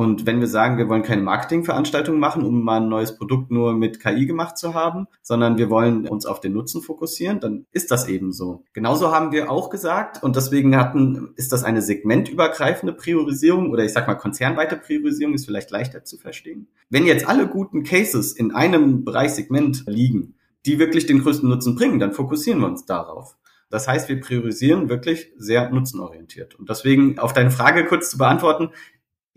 Und 0.00 0.24
wenn 0.24 0.40
wir 0.40 0.46
sagen, 0.46 0.78
wir 0.78 0.88
wollen 0.88 1.02
keine 1.02 1.20
Marketingveranstaltung 1.20 2.18
machen, 2.18 2.42
um 2.42 2.64
mal 2.64 2.80
ein 2.80 2.88
neues 2.88 3.18
Produkt 3.18 3.50
nur 3.50 3.74
mit 3.74 4.00
KI 4.00 4.24
gemacht 4.24 4.56
zu 4.56 4.72
haben, 4.72 5.08
sondern 5.20 5.58
wir 5.58 5.68
wollen 5.68 6.08
uns 6.08 6.24
auf 6.24 6.40
den 6.40 6.54
Nutzen 6.54 6.80
fokussieren, 6.80 7.38
dann 7.38 7.66
ist 7.70 7.90
das 7.90 8.08
eben 8.08 8.32
so. 8.32 8.64
Genauso 8.72 9.12
haben 9.12 9.30
wir 9.30 9.50
auch 9.50 9.68
gesagt, 9.68 10.22
und 10.22 10.36
deswegen 10.36 10.74
hatten, 10.74 11.34
ist 11.36 11.52
das 11.52 11.64
eine 11.64 11.82
segmentübergreifende 11.82 12.94
Priorisierung 12.94 13.68
oder 13.68 13.84
ich 13.84 13.92
sag 13.92 14.06
mal 14.06 14.14
konzernweite 14.14 14.78
Priorisierung, 14.78 15.34
ist 15.34 15.44
vielleicht 15.44 15.70
leichter 15.70 16.02
zu 16.02 16.16
verstehen. 16.16 16.68
Wenn 16.88 17.04
jetzt 17.04 17.28
alle 17.28 17.46
guten 17.46 17.82
Cases 17.82 18.32
in 18.32 18.52
einem 18.52 19.04
Bereichssegment 19.04 19.84
liegen, 19.86 20.36
die 20.64 20.78
wirklich 20.78 21.04
den 21.04 21.20
größten 21.20 21.46
Nutzen 21.46 21.74
bringen, 21.74 21.98
dann 21.98 22.14
fokussieren 22.14 22.60
wir 22.60 22.68
uns 22.68 22.86
darauf. 22.86 23.36
Das 23.68 23.86
heißt, 23.86 24.08
wir 24.08 24.18
priorisieren 24.18 24.88
wirklich 24.88 25.32
sehr 25.36 25.70
nutzenorientiert. 25.70 26.56
Und 26.56 26.70
deswegen 26.70 27.18
auf 27.18 27.34
deine 27.34 27.52
Frage 27.52 27.84
kurz 27.84 28.10
zu 28.10 28.18
beantworten, 28.18 28.70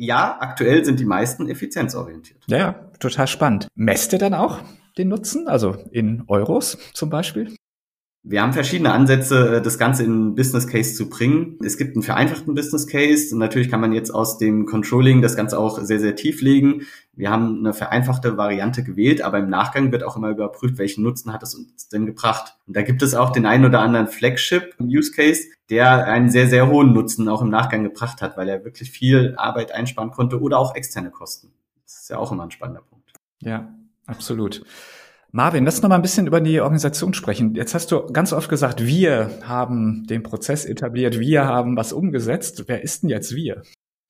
ja, 0.05 0.37
aktuell 0.39 0.83
sind 0.85 0.99
die 0.99 1.05
meisten 1.05 1.49
effizienzorientiert. 1.49 2.39
Ja, 2.47 2.73
total 2.99 3.27
spannend. 3.27 3.67
Messt 3.75 4.13
ihr 4.13 4.19
dann 4.19 4.33
auch 4.33 4.59
den 4.97 5.09
Nutzen, 5.09 5.47
also 5.47 5.75
in 5.91 6.23
Euros 6.27 6.77
zum 6.93 7.09
Beispiel? 7.09 7.55
Wir 8.25 8.41
haben 8.41 8.53
verschiedene 8.53 8.93
Ansätze, 8.93 9.57
äh, 9.57 9.61
das 9.61 9.77
Ganze 9.77 10.03
in 10.03 10.11
einen 10.11 10.35
Business 10.35 10.65
Case 10.65 10.95
zu 10.95 11.09
bringen. 11.09 11.59
Es 11.61 11.77
gibt 11.77 11.95
einen 11.95 12.03
vereinfachten 12.03 12.55
Business 12.55 12.87
Case. 12.87 13.37
Natürlich 13.37 13.69
kann 13.69 13.81
man 13.81 13.91
jetzt 13.91 14.11
aus 14.11 14.37
dem 14.37 14.65
Controlling 14.65 15.21
das 15.21 15.35
Ganze 15.35 15.59
auch 15.59 15.79
sehr, 15.81 15.99
sehr 15.99 16.15
tief 16.15 16.41
legen. 16.41 16.83
Wir 17.11 17.29
haben 17.29 17.59
eine 17.59 17.73
vereinfachte 17.73 18.37
Variante 18.37 18.81
gewählt, 18.81 19.21
aber 19.21 19.39
im 19.39 19.49
Nachgang 19.49 19.91
wird 19.91 20.03
auch 20.03 20.15
immer 20.15 20.29
überprüft, 20.29 20.77
welchen 20.77 21.03
Nutzen 21.03 21.33
hat 21.33 21.43
es 21.43 21.53
uns 21.53 21.89
denn 21.89 22.05
gebracht. 22.05 22.55
Und 22.65 22.77
da 22.77 22.81
gibt 22.81 23.01
es 23.01 23.13
auch 23.13 23.31
den 23.31 23.45
einen 23.45 23.65
oder 23.65 23.81
anderen 23.81 24.07
Flagship 24.07 24.73
Use 24.79 25.11
Case, 25.11 25.43
der 25.69 26.05
einen 26.05 26.29
sehr, 26.29 26.47
sehr 26.47 26.69
hohen 26.69 26.93
Nutzen 26.93 27.27
auch 27.27 27.41
im 27.41 27.49
Nachgang 27.49 27.83
gebracht 27.83 28.21
hat, 28.21 28.37
weil 28.37 28.47
er 28.47 28.63
wirklich 28.63 28.89
viel 28.89 29.35
Arbeit 29.35 29.73
einsparen 29.73 30.11
konnte 30.11 30.39
oder 30.39 30.59
auch 30.59 30.75
externe 30.75 31.11
Kosten. 31.11 31.51
Das 31.83 32.03
ist 32.03 32.09
ja 32.09 32.17
auch 32.17 32.31
immer 32.31 32.43
ein 32.43 32.51
spannender 32.51 32.83
Punkt. 32.83 33.11
Ja, 33.41 33.73
absolut. 34.05 34.63
Marvin, 35.35 35.65
lass 35.65 35.81
noch 35.81 35.89
mal 35.89 35.95
ein 35.95 36.03
bisschen 36.03 36.27
über 36.27 36.41
die 36.41 36.61
Organisation 36.61 37.15
sprechen. 37.15 37.55
Jetzt 37.55 37.73
hast 37.73 37.91
du 37.91 38.05
ganz 38.05 38.33
oft 38.33 38.49
gesagt, 38.49 38.85
wir 38.85 39.31
haben 39.41 40.05
den 40.05 40.21
Prozess 40.21 40.63
etabliert, 40.63 41.19
wir 41.19 41.45
haben 41.45 41.75
was 41.75 41.91
umgesetzt. 41.91 42.65
Wer 42.67 42.83
ist 42.83 43.01
denn 43.01 43.09
jetzt 43.09 43.35
wir? 43.35 43.63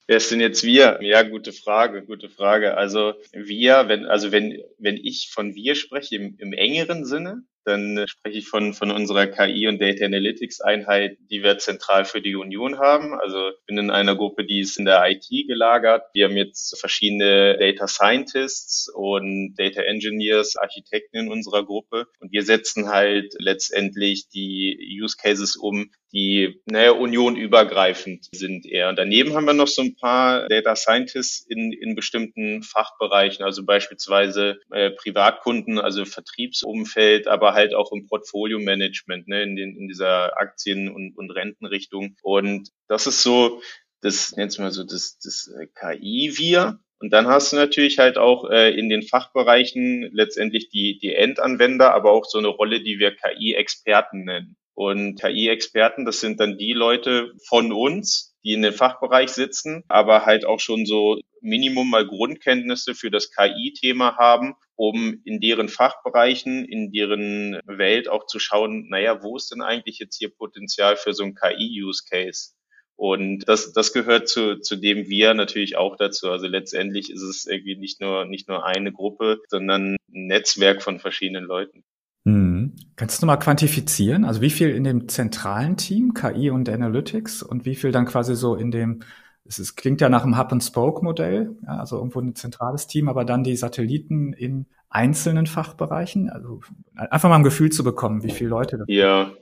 Wer 0.05 0.17
ist 0.17 0.29
denn 0.31 0.41
jetzt 0.41 0.65
wir? 0.65 0.99
Ja, 1.01 1.23
gute 1.23 1.53
Frage, 1.53 2.03
gute 2.03 2.27
Frage. 2.27 2.75
Also 2.75 3.13
wir, 3.31 3.87
wenn, 3.87 4.03
also 4.03 4.33
wenn, 4.33 4.61
wenn 4.79 4.97
ich 4.97 5.29
von 5.33 5.55
wir 5.55 5.75
spreche 5.75 6.17
im, 6.17 6.35
im 6.39 6.51
engeren 6.51 7.05
Sinne, 7.05 7.43
dann 7.65 8.05
spreche 8.07 8.37
ich 8.37 8.47
von, 8.47 8.73
von 8.73 8.91
unserer 8.91 9.27
KI 9.27 9.67
und 9.67 9.81
Data 9.81 10.05
Analytics 10.05 10.61
Einheit, 10.61 11.17
die 11.29 11.43
wir 11.43 11.57
zentral 11.57 12.05
für 12.05 12.21
die 12.21 12.35
Union 12.35 12.79
haben. 12.79 13.13
Also 13.13 13.49
ich 13.49 13.65
bin 13.65 13.77
in 13.77 13.91
einer 13.91 14.15
Gruppe, 14.15 14.45
die 14.45 14.59
ist 14.59 14.77
in 14.77 14.85
der 14.85 15.03
IT 15.09 15.27
gelagert. 15.47 16.03
Wir 16.13 16.25
haben 16.25 16.37
jetzt 16.37 16.79
verschiedene 16.79 17.57
Data 17.57 17.87
Scientists 17.87 18.89
und 18.89 19.55
Data 19.55 19.81
Engineers, 19.81 20.55
Architekten 20.55 21.17
in 21.17 21.31
unserer 21.31 21.65
Gruppe. 21.65 22.07
Und 22.19 22.31
wir 22.31 22.43
setzen 22.43 22.89
halt 22.89 23.33
letztendlich 23.39 24.29
die 24.29 24.99
Use 25.01 25.17
Cases 25.17 25.55
um, 25.55 25.91
die 26.13 26.61
naja, 26.65 26.91
unionübergreifend 26.91 28.27
sind 28.31 28.67
eher. 28.67 28.89
Und 28.89 28.97
daneben 28.97 29.33
haben 29.33 29.45
wir 29.45 29.53
noch 29.53 29.67
so 29.67 29.81
ein 29.81 29.95
paar 29.95 30.47
Data 30.47 30.75
Scientists 30.75 31.43
in, 31.49 31.73
in 31.73 31.95
bestimmten 31.95 32.61
Fachbereichen, 32.61 33.43
also 33.43 33.65
beispielsweise 33.65 34.59
äh, 34.71 34.91
Privatkunden, 34.91 35.79
also 35.79 36.05
Vertriebsumfeld, 36.05 37.27
aber 37.27 37.53
halt 37.53 37.73
auch 37.73 37.91
im 37.91 38.05
Portfolio-Management, 38.07 39.27
ne, 39.27 39.41
in, 39.41 39.55
den, 39.55 39.75
in 39.75 39.87
dieser 39.87 40.39
Aktien- 40.39 40.89
und, 40.89 41.17
und 41.17 41.31
Rentenrichtung. 41.31 42.15
Und 42.21 42.69
das 42.87 43.07
ist 43.07 43.23
so, 43.23 43.61
das 44.01 44.35
nennt 44.35 44.57
mal 44.59 44.71
so 44.71 44.83
das, 44.83 45.17
das 45.17 45.51
äh, 45.59 45.65
KI-Wir. 45.67 46.79
Und 46.99 47.11
dann 47.11 47.27
hast 47.27 47.51
du 47.51 47.57
natürlich 47.57 47.97
halt 47.97 48.17
auch 48.17 48.49
äh, 48.49 48.71
in 48.77 48.87
den 48.87 49.01
Fachbereichen 49.01 50.09
letztendlich 50.13 50.69
die, 50.69 50.99
die 50.99 51.15
Endanwender, 51.15 51.93
aber 51.93 52.11
auch 52.11 52.25
so 52.25 52.37
eine 52.37 52.47
Rolle, 52.49 52.81
die 52.81 52.99
wir 52.99 53.15
KI-Experten 53.15 54.25
nennen. 54.25 54.55
Und 54.75 55.21
KI-Experten, 55.21 56.05
das 56.05 56.19
sind 56.19 56.39
dann 56.39 56.57
die 56.57 56.73
Leute 56.73 57.33
von 57.47 57.71
uns, 57.71 58.35
die 58.43 58.53
in 58.53 58.63
den 58.63 58.73
Fachbereich 58.73 59.29
sitzen, 59.29 59.83
aber 59.87 60.25
halt 60.25 60.45
auch 60.45 60.59
schon 60.59 60.85
so 60.85 61.19
Minimum 61.41 61.89
mal 61.89 62.07
Grundkenntnisse 62.07 62.95
für 62.95 63.11
das 63.11 63.31
KI-Thema 63.31 64.17
haben, 64.17 64.55
um 64.75 65.21
in 65.25 65.39
deren 65.39 65.69
Fachbereichen, 65.69 66.65
in 66.65 66.91
deren 66.91 67.59
Welt 67.65 68.09
auch 68.09 68.25
zu 68.25 68.39
schauen, 68.39 68.89
naja, 68.89 69.21
wo 69.21 69.37
ist 69.37 69.51
denn 69.51 69.61
eigentlich 69.61 69.99
jetzt 69.99 70.17
hier 70.17 70.29
Potenzial 70.29 70.97
für 70.97 71.13
so 71.13 71.23
ein 71.23 71.35
KI-Use-Case? 71.35 72.53
Und 72.95 73.47
das, 73.47 73.73
das 73.73 73.91
gehört 73.91 74.27
zu, 74.27 74.59
zu 74.59 74.75
dem 74.75 75.07
wir 75.07 75.33
natürlich 75.33 75.77
auch 75.77 75.97
dazu. 75.97 76.29
Also 76.29 76.47
letztendlich 76.47 77.11
ist 77.11 77.23
es 77.23 77.45
irgendwie 77.45 77.75
nicht 77.75 78.01
nur, 78.01 78.25
nicht 78.25 78.47
nur 78.47 78.65
eine 78.65 78.91
Gruppe, 78.91 79.41
sondern 79.47 79.95
ein 79.95 80.27
Netzwerk 80.27 80.81
von 80.81 80.99
verschiedenen 80.99 81.43
Leuten. 81.43 81.83
Hm. 82.25 82.73
Kannst 82.95 83.21
du 83.21 83.25
mal 83.25 83.37
quantifizieren? 83.37 84.23
Also 84.23 84.41
wie 84.41 84.49
viel 84.49 84.69
in 84.69 84.83
dem 84.83 85.09
zentralen 85.09 85.75
Team, 85.75 86.13
KI 86.13 86.49
und 86.49 86.69
Analytics 86.69 87.43
und 87.43 87.65
wie 87.65 87.75
viel 87.75 87.91
dann 87.91 88.05
quasi 88.05 88.35
so 88.35 88.55
in 88.55 88.71
dem, 88.71 89.01
es 89.45 89.59
ist, 89.59 89.75
klingt 89.75 89.99
ja 89.99 90.07
nach 90.07 90.23
einem 90.23 90.37
Hub-and-Spoke-Modell, 90.37 91.57
ja, 91.63 91.77
also 91.77 91.97
irgendwo 91.97 92.21
ein 92.21 92.35
zentrales 92.35 92.87
Team, 92.87 93.09
aber 93.09 93.25
dann 93.25 93.43
die 93.43 93.57
Satelliten 93.57 94.31
in 94.31 94.67
einzelnen 94.89 95.47
Fachbereichen? 95.47 96.29
Also 96.29 96.61
einfach 96.95 97.27
mal 97.27 97.35
ein 97.35 97.43
Gefühl 97.43 97.71
zu 97.71 97.83
bekommen, 97.83 98.23
wie 98.23 98.31
viele 98.31 98.51
Leute 98.51 98.77
das 98.77 98.87
Ja, 98.87 99.33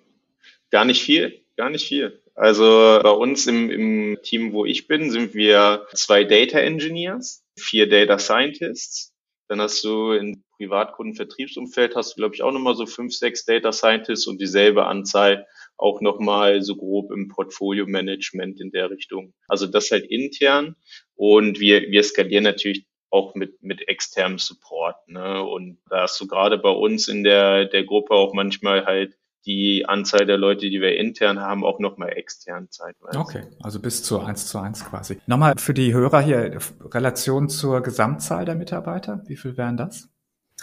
gar 0.72 0.86
nicht 0.86 1.04
viel, 1.04 1.42
gar 1.58 1.70
nicht 1.70 1.88
viel. 1.88 2.20
Also 2.34 3.00
bei 3.04 3.12
uns 3.12 3.46
im, 3.46 3.70
im 3.70 4.18
Team, 4.24 4.54
wo 4.54 4.66
ich 4.66 4.88
bin, 4.88 5.12
sind 5.12 5.36
wir 5.36 5.86
zwei 5.94 6.24
Data 6.24 6.58
Engineers, 6.58 7.44
vier 7.56 7.88
Data 7.88 8.18
Scientists. 8.18 9.14
Dann 9.48 9.62
hast 9.62 9.84
du 9.84 10.14
in 10.14 10.44
Privatkundenvertriebsumfeld 10.62 11.96
hast 11.96 12.12
du, 12.12 12.16
glaube 12.18 12.36
ich, 12.36 12.44
auch 12.44 12.52
nochmal 12.52 12.76
so 12.76 12.86
fünf, 12.86 13.14
sechs 13.16 13.46
Data 13.46 13.72
Scientists 13.72 14.28
und 14.28 14.40
dieselbe 14.40 14.86
Anzahl 14.86 15.48
auch 15.78 16.02
nochmal 16.02 16.62
so 16.62 16.76
grob 16.76 17.12
im 17.12 17.28
Portfolio 17.28 17.88
Management 17.88 18.62
in 18.62 18.72
der 18.72 18.92
Richtung. 18.92 19.34
Also 19.48 19.66
das 19.66 19.90
halt 19.92 20.06
intern. 20.06 20.76
Und 21.16 21.60
wir, 21.60 21.82
wir 21.90 22.04
skalieren 22.04 22.44
natürlich 22.44 22.86
auch 23.10 23.34
mit, 23.36 23.62
mit 23.64 23.88
externem 23.88 24.38
Support. 24.38 24.96
Ne? 25.08 25.44
Und 25.44 25.80
da 25.90 26.04
hast 26.04 26.22
du 26.22 26.28
gerade 26.28 26.58
bei 26.58 26.70
uns 26.70 27.08
in 27.08 27.24
der, 27.24 27.66
der 27.66 27.84
Gruppe 27.84 28.14
auch 28.14 28.34
manchmal 28.34 28.86
halt 28.86 29.18
die 29.46 29.86
Anzahl 29.88 30.28
der 30.28 30.38
Leute, 30.38 30.70
die 30.70 30.82
wir 30.82 30.98
intern 30.98 31.40
haben, 31.40 31.66
auch 31.66 31.80
nochmal 31.80 32.10
extern 32.16 32.70
zeitweise. 32.70 33.18
Okay, 33.18 33.44
also 33.62 33.80
bis 33.80 34.04
zu 34.04 34.20
eins 34.20 34.48
zu 34.48 34.60
eins 34.60 34.86
quasi. 34.86 35.18
Nochmal 35.26 35.56
für 35.58 35.74
die 35.74 35.94
Hörer 35.94 36.22
hier, 36.22 36.60
Relation 36.94 37.50
zur 37.50 37.82
Gesamtzahl 37.82 38.46
der 38.46 38.56
Mitarbeiter, 38.56 39.24
wie 39.26 39.36
viel 39.36 39.58
wären 39.58 39.78
das? 39.78 40.11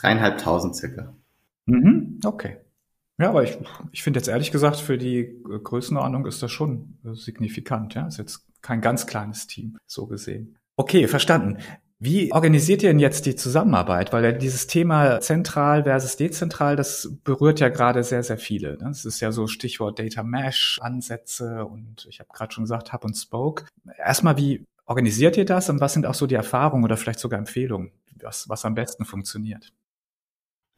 Dreieinhalbtausend 0.00 0.76
circa. 0.76 1.14
Mhm, 1.66 2.20
okay. 2.24 2.58
Ja, 3.18 3.30
aber 3.30 3.42
ich, 3.42 3.58
ich 3.90 4.02
finde 4.02 4.20
jetzt 4.20 4.28
ehrlich 4.28 4.52
gesagt, 4.52 4.76
für 4.76 4.96
die 4.96 5.42
Größenordnung 5.42 6.24
ist 6.26 6.42
das 6.42 6.52
schon 6.52 6.98
signifikant. 7.14 7.94
Ja, 7.94 8.06
ist 8.06 8.18
jetzt 8.18 8.46
kein 8.62 8.80
ganz 8.80 9.06
kleines 9.06 9.46
Team, 9.48 9.76
so 9.86 10.06
gesehen. 10.06 10.56
Okay, 10.76 11.08
verstanden. 11.08 11.58
Wie 12.00 12.32
organisiert 12.32 12.84
ihr 12.84 12.90
denn 12.90 13.00
jetzt 13.00 13.26
die 13.26 13.34
Zusammenarbeit? 13.34 14.12
Weil 14.12 14.22
ja 14.22 14.30
dieses 14.30 14.68
Thema 14.68 15.20
zentral 15.20 15.82
versus 15.82 16.16
dezentral, 16.16 16.76
das 16.76 17.12
berührt 17.24 17.58
ja 17.58 17.70
gerade 17.70 18.04
sehr, 18.04 18.22
sehr 18.22 18.38
viele. 18.38 18.74
Ne? 18.74 18.84
Das 18.84 19.04
ist 19.04 19.18
ja 19.18 19.32
so 19.32 19.48
Stichwort 19.48 19.98
Data 19.98 20.22
Mesh, 20.22 20.78
Ansätze 20.80 21.64
und 21.66 22.06
ich 22.08 22.20
habe 22.20 22.30
gerade 22.32 22.54
schon 22.54 22.64
gesagt, 22.64 22.92
Hub 22.92 23.04
und 23.04 23.16
Spoke. 23.16 23.64
Erstmal, 23.96 24.36
wie 24.36 24.64
organisiert 24.86 25.36
ihr 25.36 25.44
das 25.44 25.68
und 25.70 25.80
was 25.80 25.92
sind 25.92 26.06
auch 26.06 26.14
so 26.14 26.28
die 26.28 26.36
Erfahrungen 26.36 26.84
oder 26.84 26.96
vielleicht 26.96 27.18
sogar 27.18 27.40
Empfehlungen, 27.40 27.90
was, 28.20 28.48
was 28.48 28.64
am 28.64 28.76
besten 28.76 29.04
funktioniert? 29.04 29.72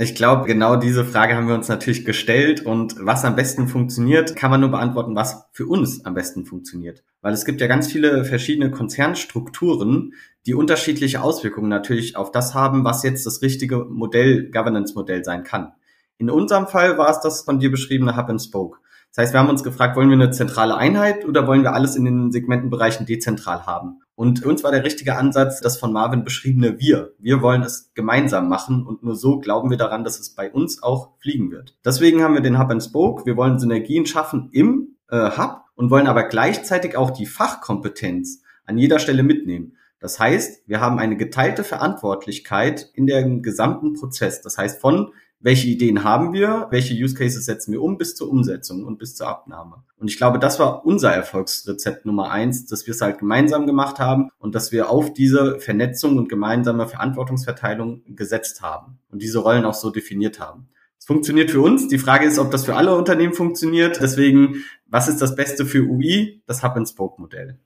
Ich 0.03 0.15
glaube, 0.15 0.47
genau 0.47 0.77
diese 0.77 1.05
Frage 1.05 1.37
haben 1.37 1.47
wir 1.47 1.55
uns 1.55 1.69
natürlich 1.69 2.07
gestellt 2.07 2.65
und 2.65 2.97
was 3.01 3.23
am 3.27 3.37
besten 3.37 3.69
funktioniert, 3.69 4.35
kann 4.35 4.51
man 4.51 4.63
nur 4.63 4.71
beantworten, 4.71 5.15
was 5.15 5.51
für 5.53 5.67
uns 5.67 6.07
am 6.07 6.15
besten 6.15 6.47
funktioniert. 6.47 7.05
Weil 7.21 7.35
es 7.35 7.45
gibt 7.45 7.61
ja 7.61 7.67
ganz 7.67 7.93
viele 7.93 8.25
verschiedene 8.25 8.71
Konzernstrukturen, 8.71 10.15
die 10.47 10.55
unterschiedliche 10.55 11.21
Auswirkungen 11.21 11.69
natürlich 11.69 12.17
auf 12.17 12.33
das 12.33 12.55
haben, 12.55 12.83
was 12.83 13.03
jetzt 13.03 13.27
das 13.27 13.43
richtige 13.43 13.85
Modell, 13.91 14.51
Governance-Modell 14.51 15.23
sein 15.23 15.45
kann. 15.45 15.73
In 16.17 16.31
unserem 16.31 16.67
Fall 16.67 16.97
war 16.97 17.11
es 17.11 17.21
das 17.21 17.43
von 17.43 17.59
dir 17.59 17.71
beschriebene 17.71 18.17
Hub 18.17 18.31
and 18.31 18.41
Spoke. 18.41 18.79
Das 19.15 19.25
heißt, 19.25 19.35
wir 19.35 19.41
haben 19.41 19.51
uns 19.51 19.63
gefragt, 19.63 19.97
wollen 19.97 20.09
wir 20.09 20.15
eine 20.15 20.31
zentrale 20.31 20.79
Einheit 20.79 21.27
oder 21.27 21.47
wollen 21.47 21.63
wir 21.63 21.75
alles 21.75 21.95
in 21.95 22.07
den 22.07 22.33
Segmentenbereichen 22.33 23.05
dezentral 23.05 23.67
haben? 23.67 24.01
Und 24.21 24.45
uns 24.45 24.63
war 24.63 24.71
der 24.71 24.85
richtige 24.85 25.17
Ansatz 25.17 25.63
das 25.63 25.79
von 25.79 25.95
Marvin 25.95 26.25
beschriebene 26.25 26.79
Wir. 26.79 27.15
Wir 27.19 27.41
wollen 27.41 27.63
es 27.63 27.91
gemeinsam 27.95 28.51
machen 28.51 28.87
und 28.87 29.03
nur 29.03 29.17
so 29.17 29.39
glauben 29.39 29.71
wir 29.71 29.79
daran, 29.79 30.05
dass 30.05 30.21
es 30.21 30.35
bei 30.35 30.53
uns 30.53 30.83
auch 30.83 31.15
fliegen 31.21 31.51
wird. 31.51 31.75
Deswegen 31.87 32.23
haben 32.23 32.35
wir 32.35 32.43
den 32.43 32.59
Hub 32.59 32.71
and 32.71 32.83
Spoke. 32.83 33.25
Wir 33.25 33.39
wollen 33.39 33.59
Synergien 33.59 34.05
schaffen 34.05 34.51
im 34.53 34.99
äh, 35.09 35.31
Hub 35.39 35.63
und 35.75 35.91
wollen 35.91 36.07
aber 36.07 36.25
gleichzeitig 36.25 36.99
auch 36.99 37.13
die 37.13 37.25
Fachkompetenz 37.25 38.43
an 38.67 38.77
jeder 38.77 38.99
Stelle 38.99 39.23
mitnehmen. 39.23 39.79
Das 40.01 40.21
heißt, 40.21 40.69
wir 40.69 40.83
haben 40.83 40.99
eine 40.99 41.17
geteilte 41.17 41.65
Verantwortlichkeit 41.65 42.91
in 42.93 43.07
dem 43.07 43.41
gesamten 43.41 43.95
Prozess. 43.95 44.43
Das 44.43 44.59
heißt, 44.59 44.83
von 44.83 45.15
welche 45.41 45.69
Ideen 45.69 46.05
haben 46.05 46.33
wir, 46.35 46.69
welche 46.71 46.95
Use 46.95 47.15
Cases 47.15 47.45
setzen 47.45 47.73
wir 47.73 47.83
um 47.83 47.97
bis 47.97 48.15
zur 48.15 48.31
Umsetzung 48.31 48.85
und 48.85 48.99
bis 48.99 49.17
zur 49.17 49.27
Abnahme. 49.29 49.83
Und 49.99 50.09
ich 50.09 50.19
glaube, 50.19 50.39
das 50.39 50.61
war 50.61 50.85
unser 50.85 51.13
Erfolgsrezept 51.13 52.05
Nummer 52.05 52.31
eins, 52.31 52.67
dass 52.67 52.87
wir 52.87 52.93
es 52.93 53.01
halt 53.01 53.19
gemeinsam 53.19 53.67
gemacht 53.67 53.99
haben 53.99 54.31
und 54.39 54.55
dass 54.55 54.71
wir 54.71 54.91
auf 54.91 55.15
diese 55.15 55.59
Vernetzung 55.59 56.19
und 56.19 56.29
gemeinsame 56.29 56.87
Verantwortungsverteilung 56.87 58.03
gesetzt 58.15 58.61
haben 58.61 58.99
und 59.11 59.23
diese 59.23 59.39
Rollen 59.39 59.65
auch 59.65 59.75
so 59.75 59.91
definiert 59.91 60.41
haben. 60.41 60.69
Es 60.99 61.07
funktioniert 61.07 61.51
für 61.51 61.63
uns. 61.63 61.89
Die 61.89 61.99
Frage 61.99 62.27
ist, 62.27 62.39
ob 62.39 62.51
das 62.51 62.67
für 62.67 62.77
alle 62.77 62.95
Unternehmen 62.95 63.33
funktioniert. 63.33 63.99
Deswegen, 64.03 64.65
was 64.87 65.09
ist 65.09 65.23
das 65.23 65.35
Beste 65.35 65.65
für 65.65 65.81
UI? 65.81 66.43
Das 66.47 66.63
Hub-and-Spoke-Modell. 66.63 67.59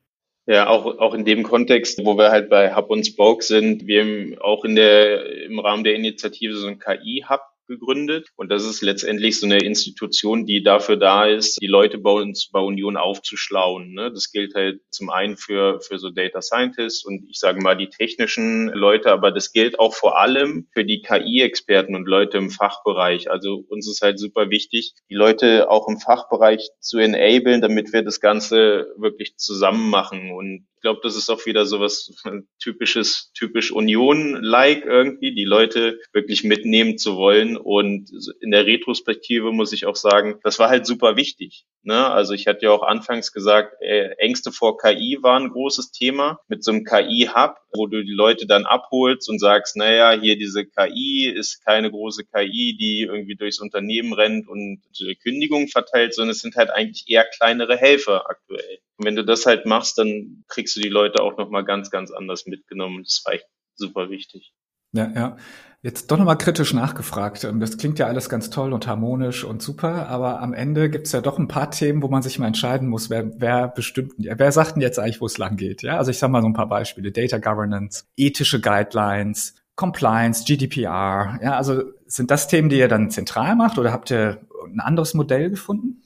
Ja, 0.47 0.69
auch, 0.69 0.99
auch 0.99 1.15
in 1.15 1.25
dem 1.25 1.43
Kontext, 1.43 2.05
wo 2.05 2.17
wir 2.17 2.31
halt 2.31 2.51
bei 2.51 2.75
Hub 2.77 2.91
und 2.91 3.05
Spoke 3.07 3.43
sind, 3.43 3.87
wir 3.87 4.37
auch 4.43 4.65
in 4.65 4.77
der, 4.77 5.45
im 5.47 5.59
Rahmen 5.59 5.83
der 5.83 5.95
Initiative 5.95 6.55
so 6.55 6.69
ein 6.69 6.79
KI-Hub 6.79 7.41
gegründet. 7.67 8.29
Und 8.37 8.51
das 8.51 8.65
ist 8.65 8.83
letztendlich 8.83 9.39
so 9.39 9.47
eine 9.47 9.59
Institution, 9.59 10.47
die 10.47 10.63
dafür 10.63 10.97
da 10.97 11.27
ist, 11.27 11.61
die 11.61 11.67
Leute 11.67 11.99
bei 11.99 12.11
uns 12.11 12.51
bei 12.51 12.61
Union 12.61 12.97
aufzuschlauen. 12.97 13.93
Ne? 13.95 14.11
Das 14.13 14.31
gilt 14.31 14.55
halt 14.55 14.81
zum 14.91 15.11
einen 15.11 15.37
für, 15.37 15.81
für 15.81 15.99
so 15.99 16.11
Data 16.11 16.43
Scientists 16.43 17.05
und 17.05 17.29
ich 17.29 17.39
sage 17.39 17.61
mal 17.61 17.77
die 17.77 17.89
technischen 17.89 18.69
Leute, 18.69 19.11
aber 19.11 19.31
das 19.31 19.53
gilt 19.53 19.79
auch 19.79 19.95
vor 19.95 20.19
allem 20.19 20.69
für 20.73 20.85
die 20.85 21.03
KI-Experten 21.03 21.95
und 21.95 22.07
Leute 22.07 22.39
im 22.39 22.51
Fachbereich. 22.51 23.31
Also 23.31 23.65
uns 23.69 23.89
ist 23.89 24.03
halt 24.03 24.19
super 24.19 24.51
wichtig, 24.51 24.95
die 25.11 25.15
Leute 25.15 25.71
auch 25.71 25.89
im 25.89 25.99
Fachbereich 25.99 26.71
zu 26.81 26.99
enablen, 26.99 27.61
damit 27.61 27.93
wir 27.93 28.03
das 28.03 28.21
Ganze 28.21 28.93
wirklich 28.97 29.37
zusammen 29.37 29.91
machen. 29.91 30.33
Und 30.33 30.67
glaube, 30.85 31.01
das 31.03 31.17
ist 31.17 31.31
auch 31.31 31.45
wieder 31.47 31.65
so 31.65 31.81
was 31.81 32.15
typisches, 32.63 33.33
typisch 33.33 33.73
Union-like 33.73 34.85
irgendwie, 34.85 35.35
die 35.35 35.47
Leute 35.47 35.99
wirklich 36.13 36.45
mitnehmen 36.45 36.99
zu 36.99 37.17
wollen. 37.17 37.54
Und 37.57 38.11
in 38.41 38.51
der 38.51 38.67
Retrospektive 38.67 39.53
muss 39.53 39.73
ich 39.73 39.87
auch 39.87 39.97
sagen, 39.97 40.39
das 40.43 40.59
war 40.59 40.69
halt 40.69 40.87
super 40.87 41.17
wichtig. 41.17 41.67
Ne? 41.83 42.11
Also 42.11 42.33
ich 42.33 42.47
hatte 42.47 42.67
ja 42.67 42.71
auch 42.71 42.83
anfangs 42.83 43.33
gesagt, 43.33 43.75
äh, 43.81 44.11
Ängste 44.19 44.53
vor 44.53 44.79
KI 44.79 45.19
waren 45.23 45.45
ein 45.45 45.51
großes 45.51 45.93
Thema. 45.93 46.41
Mit 46.49 46.65
so 46.65 46.73
einem 46.73 46.85
KI-Hub, 46.85 47.57
wo 47.75 47.87
du 47.87 48.03
die 48.03 48.13
Leute 48.13 48.47
dann 48.47 48.67
abholst 48.67 49.29
und 49.29 49.39
sagst, 49.39 49.77
naja, 49.77 50.19
hier 50.19 50.39
diese 50.39 50.65
KI 50.65 51.27
ist 51.27 51.65
keine 51.65 51.91
große 51.91 52.25
KI, 52.25 52.77
die 52.79 53.03
irgendwie 53.03 53.37
durchs 53.37 53.61
Unternehmen 53.61 54.13
rennt 54.13 54.49
und 54.49 54.83
Kündigungen 55.23 55.69
verteilt, 55.69 56.15
sondern 56.15 56.31
es 56.31 56.41
sind 56.41 56.57
halt 56.57 56.71
eigentlich 56.71 57.05
eher 57.09 57.25
kleinere 57.25 57.77
Helfer 57.77 58.31
aktuell. 58.31 58.79
Und 58.97 59.07
wenn 59.07 59.17
du 59.17 59.25
das 59.25 59.47
halt 59.47 59.67
machst, 59.67 59.99
dann 59.99 60.45
kriegst 60.49 60.77
du 60.77 60.81
die 60.81 60.89
Leute 60.89 61.23
auch 61.23 61.37
nochmal 61.37 61.65
ganz, 61.65 61.91
ganz 61.91 62.11
anders 62.11 62.47
mitgenommen. 62.47 63.03
Das 63.03 63.23
war 63.25 63.35
echt 63.35 63.47
super 63.75 64.11
wichtig. 64.11 64.53
Ja, 64.95 65.11
ja. 65.15 65.37
Jetzt 65.83 66.11
doch 66.11 66.17
nochmal 66.17 66.39
kritisch 66.39 66.73
nachgefragt. 66.73 67.45
Ähm, 67.45 67.61
das 67.61 67.77
klingt 67.77 67.99
ja 67.99 68.07
alles 68.07 68.31
ganz 68.31 68.49
toll 68.49 68.73
und 68.73 68.87
harmonisch 68.87 69.45
und 69.45 69.61
super, 69.61 70.09
aber 70.09 70.41
am 70.41 70.55
Ende 70.55 70.89
gibt 70.89 71.07
es 71.07 71.13
ja 71.13 71.21
doch 71.21 71.39
ein 71.39 71.47
paar 71.47 71.71
Themen, 71.71 72.03
wo 72.03 72.09
man 72.09 72.23
sich 72.23 72.39
mal 72.39 72.47
entscheiden 72.47 72.89
muss, 72.89 73.11
wer, 73.11 73.39
wer 73.39 73.69
bestimmt, 73.69 74.13
wer 74.17 74.51
sagt 74.51 74.77
denn 74.77 74.83
jetzt 74.83 74.99
eigentlich, 74.99 75.21
wo 75.21 75.27
es 75.27 75.37
lang 75.37 75.57
geht? 75.57 75.83
Ja, 75.83 75.99
also 75.99 76.11
ich 76.11 76.19
sage 76.19 76.33
mal 76.33 76.41
so 76.41 76.49
ein 76.49 76.55
paar 76.55 76.71
Beispiele. 76.71 77.13
Data 77.13 77.37
Governance, 77.37 78.05
ethische 78.17 78.63
Guidelines, 78.63 79.57
Compliance, 79.77 80.45
GDPR. 80.47 81.39
Ja, 81.43 81.57
also 81.59 81.83
sind 82.07 82.31
das 82.31 82.49
Themen, 82.49 82.71
die 82.71 82.79
ihr 82.79 82.89
dann 82.89 83.11
zentral 83.11 83.55
macht 83.55 83.77
oder 83.77 83.93
habt 83.93 84.11
ihr 84.11 84.41
ein 84.65 84.81
anderes 84.81 85.13
Modell 85.13 85.51
gefunden? 85.51 86.04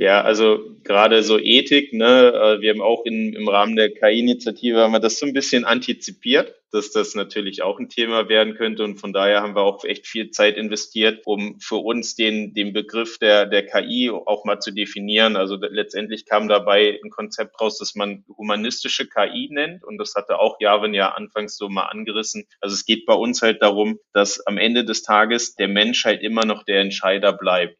Ja, 0.00 0.20
also 0.22 0.60
gerade 0.84 1.24
so 1.24 1.40
Ethik, 1.40 1.92
ne, 1.92 2.32
äh, 2.32 2.60
wir 2.60 2.70
haben 2.70 2.80
auch 2.80 3.04
in, 3.04 3.32
im 3.32 3.48
Rahmen 3.48 3.74
der 3.74 3.92
KI-Initiative 3.92 4.78
haben 4.78 4.92
wir 4.92 5.00
das 5.00 5.18
so 5.18 5.26
ein 5.26 5.32
bisschen 5.32 5.64
antizipiert, 5.64 6.54
dass 6.70 6.92
das 6.92 7.16
natürlich 7.16 7.62
auch 7.62 7.80
ein 7.80 7.88
Thema 7.88 8.28
werden 8.28 8.54
könnte 8.54 8.84
und 8.84 9.00
von 9.00 9.12
daher 9.12 9.42
haben 9.42 9.56
wir 9.56 9.62
auch 9.62 9.84
echt 9.84 10.06
viel 10.06 10.30
Zeit 10.30 10.56
investiert, 10.56 11.22
um 11.26 11.58
für 11.58 11.78
uns 11.78 12.14
den, 12.14 12.54
den 12.54 12.72
Begriff 12.72 13.18
der, 13.18 13.46
der 13.46 13.66
KI 13.66 14.08
auch 14.10 14.44
mal 14.44 14.60
zu 14.60 14.70
definieren. 14.70 15.34
Also 15.34 15.56
letztendlich 15.56 16.26
kam 16.26 16.46
dabei 16.46 17.00
ein 17.02 17.10
Konzept 17.10 17.60
raus, 17.60 17.78
das 17.78 17.96
man 17.96 18.24
humanistische 18.28 19.08
KI 19.08 19.48
nennt 19.50 19.82
und 19.82 19.98
das 19.98 20.14
hatte 20.14 20.38
auch 20.38 20.60
Javin 20.60 20.94
ja 20.94 21.08
anfangs 21.08 21.56
so 21.56 21.68
mal 21.68 21.86
angerissen. 21.86 22.44
Also 22.60 22.74
es 22.74 22.84
geht 22.84 23.04
bei 23.04 23.14
uns 23.14 23.42
halt 23.42 23.62
darum, 23.62 23.98
dass 24.12 24.46
am 24.46 24.58
Ende 24.58 24.84
des 24.84 25.02
Tages 25.02 25.56
der 25.56 25.66
Mensch 25.66 26.04
halt 26.04 26.22
immer 26.22 26.44
noch 26.44 26.62
der 26.62 26.82
Entscheider 26.82 27.32
bleibt 27.32 27.78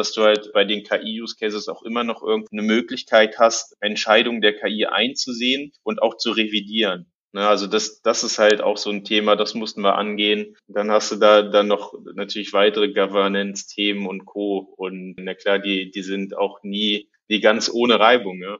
dass 0.00 0.12
du 0.12 0.22
halt 0.22 0.52
bei 0.54 0.64
den 0.64 0.82
KI-Use-Cases 0.82 1.68
auch 1.68 1.82
immer 1.82 2.04
noch 2.04 2.22
irgendeine 2.22 2.62
Möglichkeit 2.62 3.38
hast, 3.38 3.76
Entscheidungen 3.80 4.40
der 4.40 4.54
KI 4.54 4.86
einzusehen 4.86 5.72
und 5.82 6.00
auch 6.00 6.16
zu 6.16 6.30
revidieren. 6.30 7.06
Ne, 7.32 7.46
also 7.46 7.68
das, 7.68 8.02
das 8.02 8.24
ist 8.24 8.38
halt 8.38 8.60
auch 8.60 8.76
so 8.76 8.90
ein 8.90 9.04
Thema, 9.04 9.36
das 9.36 9.54
mussten 9.54 9.82
wir 9.82 9.96
angehen. 9.96 10.56
Dann 10.66 10.90
hast 10.90 11.12
du 11.12 11.16
da 11.16 11.42
dann 11.42 11.68
noch 11.68 11.94
natürlich 12.14 12.52
weitere 12.52 12.92
Governance-Themen 12.92 14.06
und 14.06 14.24
Co. 14.24 14.74
Und 14.76 15.14
na 15.18 15.34
klar, 15.34 15.58
die, 15.60 15.90
die 15.90 16.02
sind 16.02 16.36
auch 16.36 16.62
nie, 16.64 17.08
nie 17.28 17.40
ganz 17.40 17.70
ohne 17.72 18.00
Reibung. 18.00 18.42
Ja. 18.42 18.58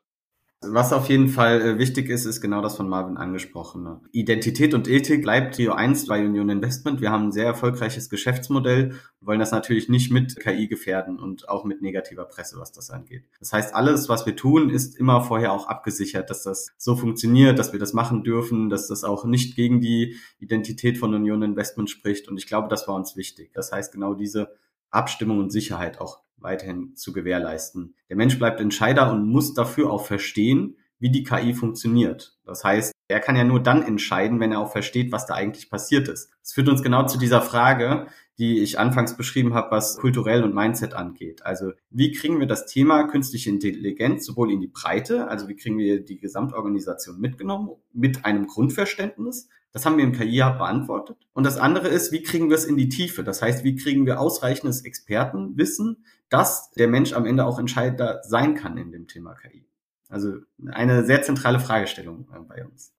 Was 0.62 0.92
auf 0.92 1.08
jeden 1.08 1.28
Fall 1.28 1.62
äh, 1.62 1.78
wichtig 1.78 2.10
ist, 2.10 2.26
ist 2.26 2.42
genau 2.42 2.60
das 2.60 2.76
von 2.76 2.86
Marvin 2.86 3.16
angesprochene. 3.16 4.02
Identität 4.12 4.74
und 4.74 4.88
Ethik 4.88 5.22
bleibt 5.22 5.54
Trio 5.54 5.72
1 5.72 6.06
bei 6.06 6.22
Union 6.22 6.50
Investment. 6.50 7.00
Wir 7.00 7.10
haben 7.10 7.28
ein 7.28 7.32
sehr 7.32 7.46
erfolgreiches 7.46 8.10
Geschäftsmodell, 8.10 8.94
wollen 9.22 9.40
das 9.40 9.52
natürlich 9.52 9.88
nicht 9.88 10.12
mit 10.12 10.36
KI 10.36 10.68
gefährden 10.68 11.18
und 11.18 11.48
auch 11.48 11.64
mit 11.64 11.80
negativer 11.80 12.26
Presse, 12.26 12.60
was 12.60 12.72
das 12.72 12.90
angeht. 12.90 13.24
Das 13.38 13.54
heißt, 13.54 13.74
alles, 13.74 14.10
was 14.10 14.26
wir 14.26 14.36
tun, 14.36 14.68
ist 14.68 14.98
immer 14.98 15.22
vorher 15.22 15.52
auch 15.52 15.66
abgesichert, 15.66 16.28
dass 16.28 16.42
das 16.42 16.72
so 16.76 16.94
funktioniert, 16.94 17.58
dass 17.58 17.72
wir 17.72 17.80
das 17.80 17.94
machen 17.94 18.22
dürfen, 18.22 18.68
dass 18.68 18.86
das 18.86 19.02
auch 19.02 19.24
nicht 19.24 19.56
gegen 19.56 19.80
die 19.80 20.16
Identität 20.40 20.98
von 20.98 21.14
Union 21.14 21.42
Investment 21.42 21.88
spricht. 21.88 22.28
Und 22.28 22.36
ich 22.36 22.46
glaube, 22.46 22.68
das 22.68 22.86
war 22.86 22.96
uns 22.96 23.16
wichtig. 23.16 23.50
Das 23.54 23.72
heißt, 23.72 23.92
genau 23.92 24.12
diese 24.12 24.54
Abstimmung 24.90 25.38
und 25.38 25.50
Sicherheit 25.50 26.02
auch 26.02 26.20
weiterhin 26.40 26.96
zu 26.96 27.12
gewährleisten. 27.12 27.94
Der 28.08 28.16
Mensch 28.16 28.38
bleibt 28.38 28.60
Entscheider 28.60 29.12
und 29.12 29.26
muss 29.26 29.54
dafür 29.54 29.90
auch 29.90 30.04
verstehen, 30.04 30.76
wie 30.98 31.10
die 31.10 31.24
KI 31.24 31.54
funktioniert. 31.54 32.38
Das 32.44 32.62
heißt, 32.62 32.92
er 33.08 33.20
kann 33.20 33.34
ja 33.34 33.44
nur 33.44 33.60
dann 33.62 33.82
entscheiden, 33.82 34.38
wenn 34.38 34.52
er 34.52 34.60
auch 34.60 34.70
versteht, 34.70 35.10
was 35.12 35.26
da 35.26 35.34
eigentlich 35.34 35.70
passiert 35.70 36.08
ist. 36.08 36.30
Das 36.42 36.52
führt 36.52 36.68
uns 36.68 36.82
genau 36.82 37.06
zu 37.06 37.18
dieser 37.18 37.42
Frage, 37.42 38.06
die 38.38 38.60
ich 38.60 38.78
anfangs 38.78 39.16
beschrieben 39.16 39.54
habe, 39.54 39.70
was 39.70 39.96
kulturell 39.96 40.44
und 40.44 40.54
Mindset 40.54 40.94
angeht. 40.94 41.44
Also 41.44 41.72
wie 41.90 42.12
kriegen 42.12 42.38
wir 42.38 42.46
das 42.46 42.66
Thema 42.66 43.04
künstliche 43.04 43.50
Intelligenz 43.50 44.24
sowohl 44.24 44.52
in 44.52 44.60
die 44.60 44.68
Breite, 44.68 45.28
also 45.28 45.48
wie 45.48 45.56
kriegen 45.56 45.76
wir 45.78 46.04
die 46.04 46.18
Gesamtorganisation 46.18 47.20
mitgenommen 47.20 47.70
mit 47.92 48.24
einem 48.24 48.46
Grundverständnis, 48.46 49.48
das 49.72 49.86
haben 49.86 49.98
wir 49.98 50.04
im 50.04 50.12
KI 50.12 50.38
beantwortet. 50.38 51.16
Und 51.32 51.44
das 51.44 51.56
andere 51.56 51.88
ist, 51.88 52.12
wie 52.12 52.22
kriegen 52.22 52.48
wir 52.48 52.56
es 52.56 52.64
in 52.64 52.76
die 52.76 52.88
Tiefe? 52.88 53.22
Das 53.22 53.40
heißt, 53.40 53.62
wie 53.62 53.76
kriegen 53.76 54.04
wir 54.04 54.20
ausreichendes 54.20 54.84
Expertenwissen, 54.84 56.04
dass 56.30 56.70
der 56.70 56.88
Mensch 56.88 57.12
am 57.12 57.26
Ende 57.26 57.44
auch 57.44 57.58
Entscheider 57.58 58.22
sein 58.22 58.54
kann 58.54 58.78
in 58.78 58.92
dem 58.92 59.06
Thema 59.06 59.34
KI? 59.34 59.66
Also 60.08 60.38
eine 60.72 61.04
sehr 61.04 61.22
zentrale 61.22 61.60
Fragestellung 61.60 62.26
äh, 62.34 62.40
bei 62.40 62.64
uns. 62.64 62.92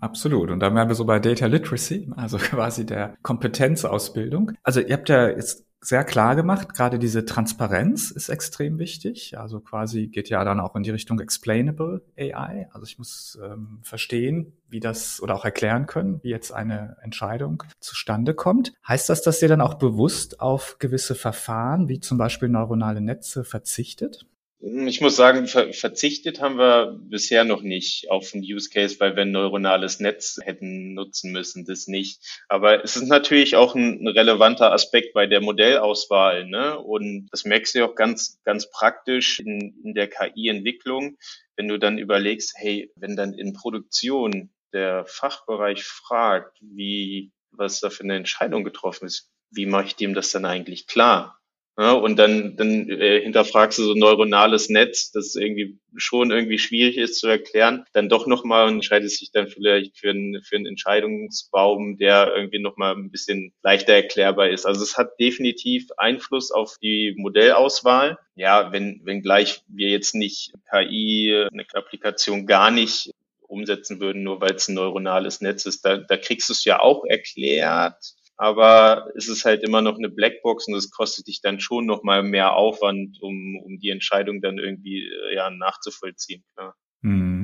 Absolut. 0.00 0.50
Und 0.50 0.60
da 0.60 0.74
wären 0.74 0.88
wir 0.88 0.94
so 0.94 1.04
bei 1.04 1.18
Data 1.18 1.46
Literacy, 1.46 2.10
also 2.16 2.38
quasi 2.38 2.84
der 2.84 3.16
Kompetenzausbildung. 3.22 4.52
Also 4.62 4.80
ihr 4.80 4.94
habt 4.94 5.08
ja 5.08 5.28
jetzt 5.28 5.65
sehr 5.80 6.04
klar 6.04 6.36
gemacht. 6.36 6.74
Gerade 6.74 6.98
diese 6.98 7.24
Transparenz 7.24 8.10
ist 8.10 8.28
extrem 8.28 8.78
wichtig. 8.78 9.38
Also 9.38 9.60
quasi 9.60 10.08
geht 10.08 10.28
ja 10.28 10.44
dann 10.44 10.60
auch 10.60 10.74
in 10.74 10.82
die 10.82 10.90
Richtung 10.90 11.20
explainable 11.20 12.02
AI. 12.18 12.68
Also 12.72 12.86
ich 12.86 12.98
muss 12.98 13.38
ähm, 13.42 13.80
verstehen, 13.82 14.52
wie 14.68 14.80
das 14.80 15.22
oder 15.22 15.34
auch 15.34 15.44
erklären 15.44 15.86
können, 15.86 16.20
wie 16.22 16.30
jetzt 16.30 16.52
eine 16.52 16.96
Entscheidung 17.02 17.62
zustande 17.80 18.34
kommt. 18.34 18.72
Heißt 18.86 19.08
das, 19.08 19.22
dass 19.22 19.40
ihr 19.42 19.48
dann 19.48 19.60
auch 19.60 19.74
bewusst 19.74 20.40
auf 20.40 20.78
gewisse 20.78 21.14
Verfahren, 21.14 21.88
wie 21.88 22.00
zum 22.00 22.18
Beispiel 22.18 22.48
neuronale 22.48 23.00
Netze, 23.00 23.44
verzichtet? 23.44 24.26
Ich 24.58 25.02
muss 25.02 25.16
sagen, 25.16 25.46
ver 25.48 25.74
verzichtet 25.74 26.40
haben 26.40 26.56
wir 26.56 26.98
bisher 26.98 27.44
noch 27.44 27.60
nicht 27.60 28.10
auf 28.10 28.32
einen 28.32 28.42
Use 28.42 28.70
Case, 28.70 28.98
weil 29.00 29.14
wir 29.14 29.22
ein 29.22 29.30
neuronales 29.30 30.00
Netz 30.00 30.40
hätten 30.42 30.94
nutzen 30.94 31.30
müssen, 31.30 31.66
das 31.66 31.88
nicht. 31.88 32.20
Aber 32.48 32.82
es 32.82 32.96
ist 32.96 33.06
natürlich 33.06 33.54
auch 33.56 33.74
ein, 33.74 34.00
ein 34.02 34.08
relevanter 34.08 34.72
Aspekt 34.72 35.12
bei 35.12 35.26
der 35.26 35.42
Modellauswahl. 35.42 36.46
Ne? 36.46 36.78
Und 36.78 37.28
das 37.30 37.44
merkst 37.44 37.74
du 37.74 37.84
auch 37.84 37.94
ganz, 37.94 38.40
ganz 38.44 38.70
praktisch 38.70 39.40
in, 39.40 39.78
in 39.84 39.92
der 39.92 40.08
KI-Entwicklung, 40.08 41.18
wenn 41.56 41.68
du 41.68 41.78
dann 41.78 41.98
überlegst, 41.98 42.54
hey, 42.56 42.90
wenn 42.96 43.14
dann 43.14 43.34
in 43.34 43.52
Produktion 43.52 44.50
der 44.72 45.04
Fachbereich 45.04 45.84
fragt, 45.84 46.56
wie, 46.62 47.30
was 47.50 47.80
da 47.80 47.90
für 47.90 48.04
eine 48.04 48.16
Entscheidung 48.16 48.64
getroffen 48.64 49.06
ist, 49.06 49.30
wie 49.50 49.66
mache 49.66 49.86
ich 49.86 49.96
dem 49.96 50.14
das 50.14 50.30
dann 50.32 50.46
eigentlich 50.46 50.86
klar? 50.86 51.38
Ja, 51.78 51.92
und 51.92 52.16
dann, 52.16 52.56
dann 52.56 52.88
äh, 52.88 53.20
hinterfragst 53.20 53.78
du 53.78 53.82
so 53.82 53.92
ein 53.92 53.98
neuronales 53.98 54.70
Netz, 54.70 55.10
das 55.10 55.34
irgendwie 55.34 55.78
schon 55.94 56.30
irgendwie 56.30 56.58
schwierig 56.58 56.96
ist 56.96 57.18
zu 57.20 57.28
erklären, 57.28 57.84
dann 57.92 58.08
doch 58.08 58.26
nochmal 58.26 58.66
und 58.66 58.74
entscheidest 58.76 59.20
dich 59.20 59.30
dann 59.30 59.46
vielleicht 59.48 59.98
für, 59.98 60.08
einen 60.08 60.42
für 60.42 60.56
einen 60.56 60.64
Entscheidungsbaum, 60.64 61.98
der 61.98 62.32
irgendwie 62.34 62.60
nochmal 62.60 62.94
ein 62.94 63.10
bisschen 63.10 63.52
leichter 63.62 63.92
erklärbar 63.92 64.48
ist. 64.48 64.64
Also 64.64 64.82
es 64.82 64.96
hat 64.96 65.20
definitiv 65.20 65.88
Einfluss 65.98 66.50
auf 66.50 66.76
die 66.80 67.14
Modellauswahl. 67.18 68.18
Ja, 68.36 68.72
wenn, 68.72 69.02
wenn 69.04 69.20
gleich 69.20 69.60
wir 69.68 69.90
jetzt 69.90 70.14
nicht 70.14 70.52
KI, 70.70 71.46
eine 71.52 71.66
Applikation 71.74 72.46
gar 72.46 72.70
nicht 72.70 73.10
umsetzen 73.48 74.00
würden, 74.00 74.22
nur 74.22 74.40
weil 74.40 74.54
es 74.54 74.66
ein 74.68 74.74
neuronales 74.74 75.42
Netz 75.42 75.66
ist, 75.66 75.84
da, 75.84 75.98
da 75.98 76.16
kriegst 76.16 76.48
du 76.48 76.54
es 76.54 76.64
ja 76.64 76.80
auch 76.80 77.04
erklärt 77.04 78.15
aber 78.36 79.10
es 79.16 79.28
ist 79.28 79.44
halt 79.44 79.62
immer 79.62 79.80
noch 79.82 79.96
eine 79.96 80.10
Blackbox 80.10 80.68
und 80.68 80.74
es 80.74 80.90
kostet 80.90 81.26
dich 81.26 81.40
dann 81.40 81.60
schon 81.60 81.86
nochmal 81.86 82.22
mehr 82.22 82.54
Aufwand, 82.54 83.18
um, 83.20 83.60
um 83.64 83.78
die 83.78 83.90
Entscheidung 83.90 84.40
dann 84.40 84.58
irgendwie 84.58 85.06
äh, 85.06 85.34
ja, 85.34 85.50
nachzuvollziehen. 85.50 86.44
Klar. 86.54 86.76
Mhm. 87.02 87.35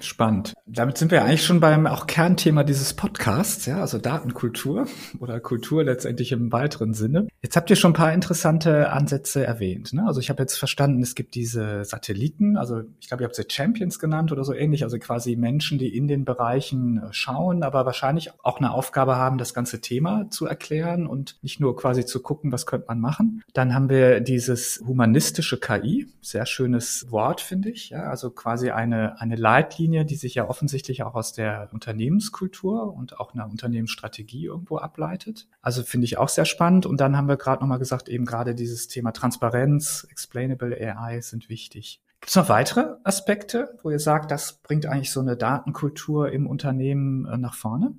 Spannend. 0.00 0.54
Damit 0.66 0.98
sind 0.98 1.10
wir 1.10 1.24
eigentlich 1.24 1.44
schon 1.44 1.60
beim 1.60 1.86
auch 1.86 2.06
Kernthema 2.06 2.64
dieses 2.64 2.94
Podcasts, 2.94 3.66
ja, 3.66 3.80
also 3.80 3.98
Datenkultur 3.98 4.86
oder 5.20 5.40
Kultur 5.40 5.84
letztendlich 5.84 6.32
im 6.32 6.52
weiteren 6.52 6.94
Sinne. 6.94 7.28
Jetzt 7.42 7.56
habt 7.56 7.70
ihr 7.70 7.76
schon 7.76 7.92
ein 7.92 7.94
paar 7.94 8.12
interessante 8.12 8.90
Ansätze 8.90 9.44
erwähnt. 9.44 9.92
Ne? 9.92 10.04
Also 10.06 10.20
ich 10.20 10.30
habe 10.30 10.42
jetzt 10.42 10.58
verstanden, 10.58 11.02
es 11.02 11.14
gibt 11.14 11.34
diese 11.34 11.84
Satelliten, 11.84 12.56
also 12.56 12.82
ich 13.00 13.08
glaube, 13.08 13.22
ihr 13.22 13.26
habt 13.26 13.36
sie 13.36 13.44
Champions 13.48 13.98
genannt 13.98 14.32
oder 14.32 14.44
so 14.44 14.52
ähnlich, 14.52 14.82
also 14.82 14.98
quasi 14.98 15.36
Menschen, 15.36 15.78
die 15.78 15.96
in 15.96 16.08
den 16.08 16.24
Bereichen 16.24 16.98
äh, 16.98 17.12
schauen, 17.12 17.62
aber 17.62 17.86
wahrscheinlich 17.86 18.30
auch 18.42 18.58
eine 18.58 18.72
Aufgabe 18.72 19.16
haben, 19.16 19.38
das 19.38 19.54
ganze 19.54 19.80
Thema 19.80 20.28
zu 20.30 20.46
erklären 20.46 21.06
und 21.06 21.38
nicht 21.42 21.60
nur 21.60 21.76
quasi 21.76 22.04
zu 22.04 22.20
gucken, 22.20 22.52
was 22.52 22.66
könnte 22.66 22.86
man 22.88 23.00
machen. 23.00 23.42
Dann 23.54 23.74
haben 23.74 23.88
wir 23.88 24.20
dieses 24.20 24.82
humanistische 24.86 25.58
KI, 25.58 26.08
sehr 26.20 26.46
schönes 26.46 27.10
Wort, 27.10 27.40
finde 27.40 27.70
ich, 27.70 27.90
ja, 27.90 28.04
also 28.04 28.30
quasi 28.30 28.70
eine, 28.70 29.20
eine 29.20 29.36
Leitlinie 29.36 29.85
Leitlinie, 29.86 30.04
die 30.04 30.16
sich 30.16 30.34
ja 30.34 30.48
offensichtlich 30.48 31.02
auch 31.04 31.14
aus 31.14 31.32
der 31.32 31.68
Unternehmenskultur 31.72 32.92
und 32.92 33.20
auch 33.20 33.34
einer 33.34 33.48
Unternehmensstrategie 33.48 34.44
irgendwo 34.46 34.78
ableitet. 34.78 35.48
Also 35.62 35.82
finde 35.82 36.06
ich 36.06 36.18
auch 36.18 36.28
sehr 36.28 36.44
spannend. 36.44 36.86
Und 36.86 37.00
dann 37.00 37.16
haben 37.16 37.28
wir 37.28 37.36
gerade 37.36 37.62
nochmal 37.62 37.78
gesagt, 37.78 38.08
eben 38.08 38.24
gerade 38.24 38.54
dieses 38.54 38.88
Thema 38.88 39.12
Transparenz, 39.12 40.06
Explainable 40.10 40.76
AI 40.76 41.20
sind 41.20 41.48
wichtig. 41.48 42.02
Gibt 42.20 42.30
es 42.30 42.36
noch 42.36 42.48
weitere 42.48 42.96
Aspekte, 43.04 43.78
wo 43.82 43.90
ihr 43.90 44.00
sagt, 44.00 44.30
das 44.30 44.60
bringt 44.62 44.86
eigentlich 44.86 45.12
so 45.12 45.20
eine 45.20 45.36
Datenkultur 45.36 46.32
im 46.32 46.46
Unternehmen 46.46 47.26
äh, 47.26 47.38
nach 47.38 47.54
vorne? 47.54 47.94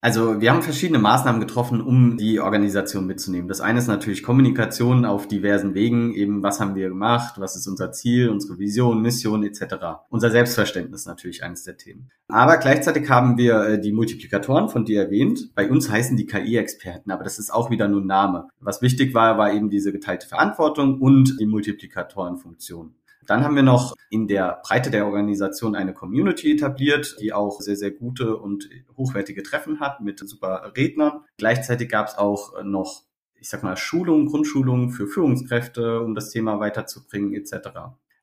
Also 0.00 0.40
wir 0.40 0.52
haben 0.52 0.62
verschiedene 0.62 1.00
Maßnahmen 1.00 1.40
getroffen, 1.40 1.80
um 1.80 2.16
die 2.16 2.38
Organisation 2.38 3.04
mitzunehmen. 3.04 3.48
Das 3.48 3.60
eine 3.60 3.80
ist 3.80 3.88
natürlich 3.88 4.22
Kommunikation 4.22 5.04
auf 5.04 5.26
diversen 5.26 5.74
Wegen, 5.74 6.14
eben 6.14 6.40
was 6.40 6.60
haben 6.60 6.76
wir 6.76 6.88
gemacht, 6.88 7.34
was 7.38 7.56
ist 7.56 7.66
unser 7.66 7.90
Ziel, 7.90 8.28
unsere 8.28 8.60
Vision, 8.60 9.02
Mission 9.02 9.42
etc. 9.42 9.74
Unser 10.08 10.30
Selbstverständnis 10.30 11.06
natürlich 11.06 11.42
eines 11.42 11.64
der 11.64 11.76
Themen. 11.76 12.10
Aber 12.28 12.58
gleichzeitig 12.58 13.10
haben 13.10 13.38
wir 13.38 13.60
äh, 13.62 13.80
die 13.80 13.92
Multiplikatoren 13.92 14.68
von 14.68 14.84
dir 14.84 15.02
erwähnt. 15.02 15.50
Bei 15.56 15.68
uns 15.68 15.90
heißen 15.90 16.16
die 16.16 16.26
KI-Experten, 16.26 17.10
aber 17.10 17.24
das 17.24 17.40
ist 17.40 17.52
auch 17.52 17.70
wieder 17.70 17.88
nur 17.88 18.00
ein 18.00 18.06
Name. 18.06 18.48
Was 18.60 18.82
wichtig 18.82 19.14
war, 19.14 19.36
war 19.36 19.52
eben 19.52 19.68
diese 19.68 19.90
geteilte 19.90 20.28
Verantwortung 20.28 21.00
und 21.00 21.40
die 21.40 21.46
Multiplikatorenfunktion. 21.46 22.94
Dann 23.28 23.44
haben 23.44 23.56
wir 23.56 23.62
noch 23.62 23.94
in 24.08 24.26
der 24.26 24.58
Breite 24.64 24.90
der 24.90 25.04
Organisation 25.04 25.76
eine 25.76 25.92
Community 25.92 26.50
etabliert, 26.50 27.14
die 27.20 27.34
auch 27.34 27.60
sehr, 27.60 27.76
sehr 27.76 27.90
gute 27.90 28.38
und 28.38 28.70
hochwertige 28.96 29.42
Treffen 29.42 29.80
hat 29.80 30.00
mit 30.00 30.26
super 30.26 30.72
Rednern. 30.74 31.24
Gleichzeitig 31.36 31.90
gab 31.90 32.08
es 32.08 32.16
auch 32.16 32.64
noch, 32.64 33.02
ich 33.38 33.50
sag 33.50 33.62
mal, 33.62 33.76
Schulungen, 33.76 34.28
Grundschulungen 34.28 34.88
für 34.88 35.06
Führungskräfte, 35.06 36.00
um 36.00 36.14
das 36.14 36.30
Thema 36.30 36.58
weiterzubringen 36.58 37.34
etc. 37.34 37.68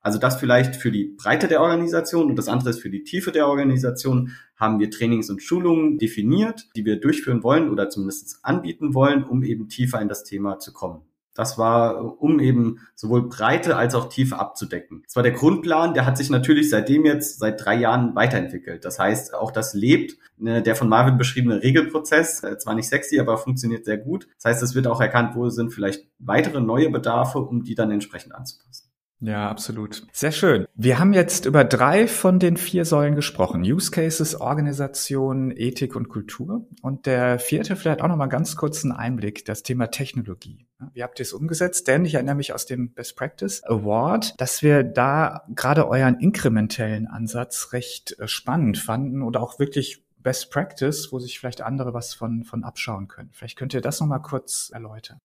Also 0.02 0.18
das 0.18 0.38
vielleicht 0.40 0.76
für 0.76 0.92
die 0.92 1.16
Breite 1.16 1.48
der 1.48 1.62
Organisation 1.62 2.26
und 2.26 2.36
das 2.36 2.48
andere 2.48 2.72
ist 2.72 2.82
für 2.82 2.90
die 2.90 3.04
Tiefe 3.04 3.32
der 3.32 3.48
Organisation 3.48 4.32
haben 4.56 4.80
wir 4.80 4.90
Trainings 4.90 5.30
und 5.30 5.44
Schulungen 5.44 6.00
definiert, 6.00 6.68
die 6.76 6.84
wir 6.84 7.00
durchführen 7.00 7.44
wollen 7.44 7.70
oder 7.70 7.90
zumindest 7.90 8.40
anbieten 8.42 8.96
wollen, 8.96 9.24
um 9.24 9.44
eben 9.44 9.70
tiefer 9.70 10.02
in 10.02 10.08
das 10.08 10.24
Thema 10.24 10.58
zu 10.58 10.74
kommen. 10.74 11.04
Das 11.36 11.58
war, 11.58 12.22
um 12.22 12.40
eben 12.40 12.80
sowohl 12.96 13.28
Breite 13.28 13.76
als 13.76 13.94
auch 13.94 14.10
Tiefe 14.10 14.40
abzudecken. 14.40 15.04
Das 15.06 15.16
war 15.16 15.24
der 15.24 15.34
Grundplan, 15.34 15.94
der 15.94 16.06
hat 16.06 16.18
sich 16.18 16.30
natürlich 16.30 16.70
seitdem 16.70 17.06
jetzt 17.06 17.40
seit 17.40 17.64
drei 17.64 17.76
Jahren 17.76 18.16
weiterentwickelt. 18.16 18.86
Das 18.86 18.98
heißt, 18.98 19.36
auch 19.36 19.52
das 19.52 19.74
lebt, 19.74 20.18
ne, 20.38 20.62
der 20.62 20.76
von 20.76 20.90
Marvin 20.90 21.18
beschriebene 21.18 21.62
Regelprozess, 21.62 22.44
äh, 22.44 22.58
zwar 22.58 22.74
nicht 22.74 22.88
sexy, 22.88 23.20
aber 23.20 23.38
funktioniert 23.38 23.86
sehr 23.86 23.98
gut. 23.98 24.28
Das 24.38 24.46
heißt, 24.46 24.64
es 24.64 24.76
wird 24.76 24.88
auch 24.88 25.02
erkannt, 25.02 25.36
wo 25.36 25.50
sind 25.50 25.74
vielleicht 25.74 26.08
weitere 26.20 26.62
neue 26.62 26.90
Bedarfe, 26.90 27.40
um 27.40 27.64
die 27.64 27.76
dann 27.76 27.92
entsprechend 27.92 28.34
anzupassen. 28.34 28.85
Ja, 29.22 29.50
absolut. 29.50 30.06
Sehr 30.12 30.32
schön. 30.32 30.68
Wir 30.76 31.00
haben 31.00 31.14
jetzt 31.14 31.46
über 31.46 31.64
drei 31.64 32.08
von 32.08 32.38
den 32.38 32.58
vier 32.58 32.86
Säulen 32.86 33.16
gesprochen. 33.16 33.62
Use 33.62 33.90
Cases, 33.90 34.40
Organisation, 34.40 35.52
Ethik 35.56 35.96
und 35.96 36.10
Kultur. 36.10 36.68
Und 36.82 37.06
der 37.06 37.40
vierte 37.40 37.76
vielleicht 37.76 38.02
auch 38.02 38.08
nochmal 38.08 38.30
ganz 38.30 38.56
kurz 38.56 38.84
einen 38.84 38.92
Einblick, 38.92 39.46
das 39.46 39.64
Thema 39.64 39.88
Technologie. 39.88 40.68
Wie 40.94 41.02
habt 41.02 41.20
ihr 41.20 41.24
es 41.24 41.34
umgesetzt? 41.34 41.88
Denn 41.88 42.04
ich 42.04 42.16
erinnere 42.16 42.36
mich 42.36 42.54
aus 42.54 42.66
dem 42.66 42.94
Best 42.94 43.16
Practice 43.16 43.64
Award, 43.64 44.34
dass 44.38 44.62
wir 44.62 44.84
da 44.84 45.44
gerade 45.56 45.88
euren 45.88 46.20
inkrementellen 46.20 47.08
Ansatz 47.08 47.70
recht 47.72 48.20
äh, 48.20 48.28
spannend 48.28 48.78
fanden 48.78 49.22
oder 49.22 49.42
auch 49.42 49.60
wirklich 49.60 50.04
Best 50.18 50.52
Practice, 50.52 51.12
wo 51.12 51.20
sich 51.20 51.40
vielleicht 51.40 51.62
andere 51.62 51.94
was 51.94 52.14
von, 52.14 52.44
von 52.44 52.64
abschauen 52.64 53.08
können. 53.08 53.30
Vielleicht 53.32 53.58
könnt 53.58 53.74
ihr 53.74 53.82
das 53.82 54.00
nochmal 54.00 54.22
kurz 54.22 54.72
erläutern. 54.74 55.20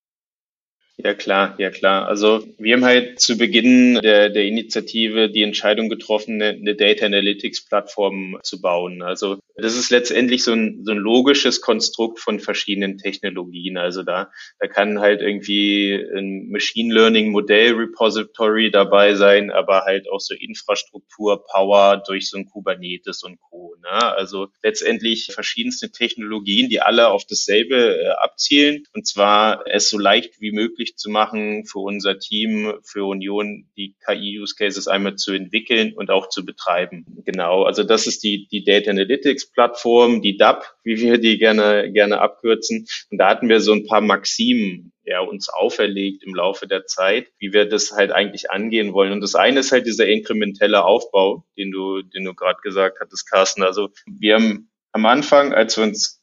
Ja 1.03 1.15
klar, 1.15 1.55
ja 1.59 1.71
klar. 1.71 2.09
Also 2.09 2.45
wir 2.59 2.75
haben 2.75 2.85
halt 2.85 3.21
zu 3.21 3.39
Beginn 3.39 3.95
der, 4.03 4.29
der 4.29 4.45
Initiative 4.45 5.31
die 5.31 5.43
Entscheidung 5.43 5.89
getroffen, 5.89 6.43
eine, 6.43 6.75
Data 6.75 7.07
Analytics 7.07 7.65
Plattform 7.65 8.39
zu 8.43 8.61
bauen. 8.61 9.01
Also 9.01 9.39
das 9.57 9.77
ist 9.77 9.91
letztendlich 9.91 10.45
so 10.45 10.53
ein, 10.53 10.83
so 10.85 10.93
ein 10.93 10.99
logisches 10.99 11.61
Konstrukt 11.61 12.19
von 12.19 12.39
verschiedenen 12.39 12.99
Technologien. 12.99 13.79
Also 13.79 14.03
da, 14.03 14.31
da 14.59 14.67
kann 14.67 15.01
halt 15.01 15.23
irgendwie 15.23 15.95
ein 15.95 16.51
Machine 16.51 16.93
Learning 16.93 17.31
Modell 17.31 17.75
Repository 17.75 18.71
dabei 18.71 19.15
sein, 19.15 19.51
aber 19.51 19.85
halt 19.85 20.11
auch 20.11 20.21
so 20.21 20.35
Infrastruktur, 20.35 21.45
Power 21.47 22.03
durch 22.07 22.29
so 22.29 22.37
ein 22.37 22.47
Kubernetes 22.47 23.23
und 23.23 23.41
Co. 23.41 23.75
Ne? 23.83 24.17
Also 24.17 24.49
letztendlich 24.63 25.31
verschiedenste 25.33 25.91
Technologien, 25.91 26.69
die 26.69 26.81
alle 26.81 27.09
auf 27.09 27.25
dasselbe 27.27 28.01
äh, 28.01 28.09
abzielen. 28.09 28.85
Und 28.95 29.07
zwar 29.07 29.65
es 29.67 29.89
so 29.89 29.99
leicht 29.99 30.41
wie 30.41 30.53
möglich 30.53 30.90
zu 30.97 31.11
machen 31.11 31.65
für 31.67 31.79
unser 31.79 32.19
Team, 32.19 32.75
für 32.83 33.05
Union, 33.05 33.69
die 33.77 33.95
KI-Use 34.05 34.55
Cases 34.57 34.89
einmal 34.89 35.17
zu 35.17 35.33
entwickeln 35.33 35.93
und 35.95 36.11
auch 36.11 36.29
zu 36.29 36.45
betreiben. 36.45 37.05
Genau. 37.25 37.65
Also 37.65 37.85
das 37.85 38.07
ist 38.07 38.23
die, 38.23 38.49
die 38.49 38.65
Data 38.65 38.91
Analytics 38.91 39.51
Plattform, 39.53 40.23
die 40.23 40.37
DAP, 40.37 40.65
wie 40.85 41.01
wir 41.01 41.19
die 41.19 41.39
gerne, 41.39 41.91
gerne 41.93 42.21
abkürzen. 42.21 42.87
Und 43.11 43.19
da 43.19 43.29
hatten 43.29 43.49
wir 43.49 43.61
so 43.61 43.73
ein 43.73 43.87
paar 43.87 44.01
Maximen 44.01 44.93
ja, 45.05 45.21
uns 45.21 45.49
auferlegt 45.49 46.23
im 46.23 46.35
Laufe 46.35 46.69
der 46.69 46.87
Zeit, 46.87 47.29
wie 47.39 47.53
wir 47.53 47.69
das 47.69 47.93
halt 47.93 48.13
eigentlich 48.13 48.51
angehen 48.51 48.93
wollen. 48.93 49.13
Und 49.13 49.21
das 49.21 49.35
eine 49.35 49.61
ist 49.61 49.73
halt 49.73 49.87
dieser 49.87 50.07
inkrementelle 50.07 50.85
Aufbau, 50.85 51.45
den 51.57 51.73
du, 51.73 52.03
den 52.03 52.25
du 52.25 52.35
gerade 52.35 52.61
gesagt 52.63 52.99
hattest, 53.01 53.29
Carsten. 53.29 53.63
Also 53.63 53.89
wir 54.07 54.37
haben 54.37 54.71
am 54.93 55.07
Anfang, 55.07 55.53
als 55.53 55.77
wir 55.77 55.85
uns 55.85 56.20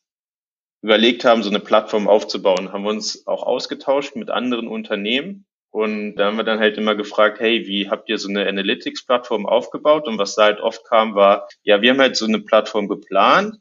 überlegt 0.82 1.26
haben, 1.26 1.44
so 1.44 1.50
eine 1.50 1.60
Plattform 1.60 2.08
aufzubauen, 2.08 2.72
haben 2.72 2.84
wir 2.84 2.92
uns 2.92 3.26
auch 3.28 3.44
ausgetauscht 3.44 4.16
mit 4.16 4.30
anderen 4.30 4.68
Unternehmen. 4.68 5.46
Und 5.70 6.16
da 6.16 6.28
haben 6.28 6.38
wir 6.38 6.44
dann 6.44 6.60
halt 6.60 6.78
immer 6.78 6.96
gefragt, 6.96 7.40
hey, 7.40 7.68
wie 7.68 7.90
habt 7.90 8.10
ihr 8.10 8.18
so 8.18 8.30
eine 8.30 8.48
Analytics-Plattform 8.48 9.46
aufgebaut? 9.46 10.08
Und 10.08 10.18
was 10.18 10.36
da 10.36 10.44
halt 10.46 10.60
oft 10.60 10.86
kam, 10.86 11.14
war, 11.14 11.48
ja, 11.64 11.82
wir 11.82 11.92
haben 11.92 12.00
halt 12.00 12.16
so 12.16 12.26
eine 12.26 12.40
Plattform 12.40 12.88
geplant, 12.88 13.58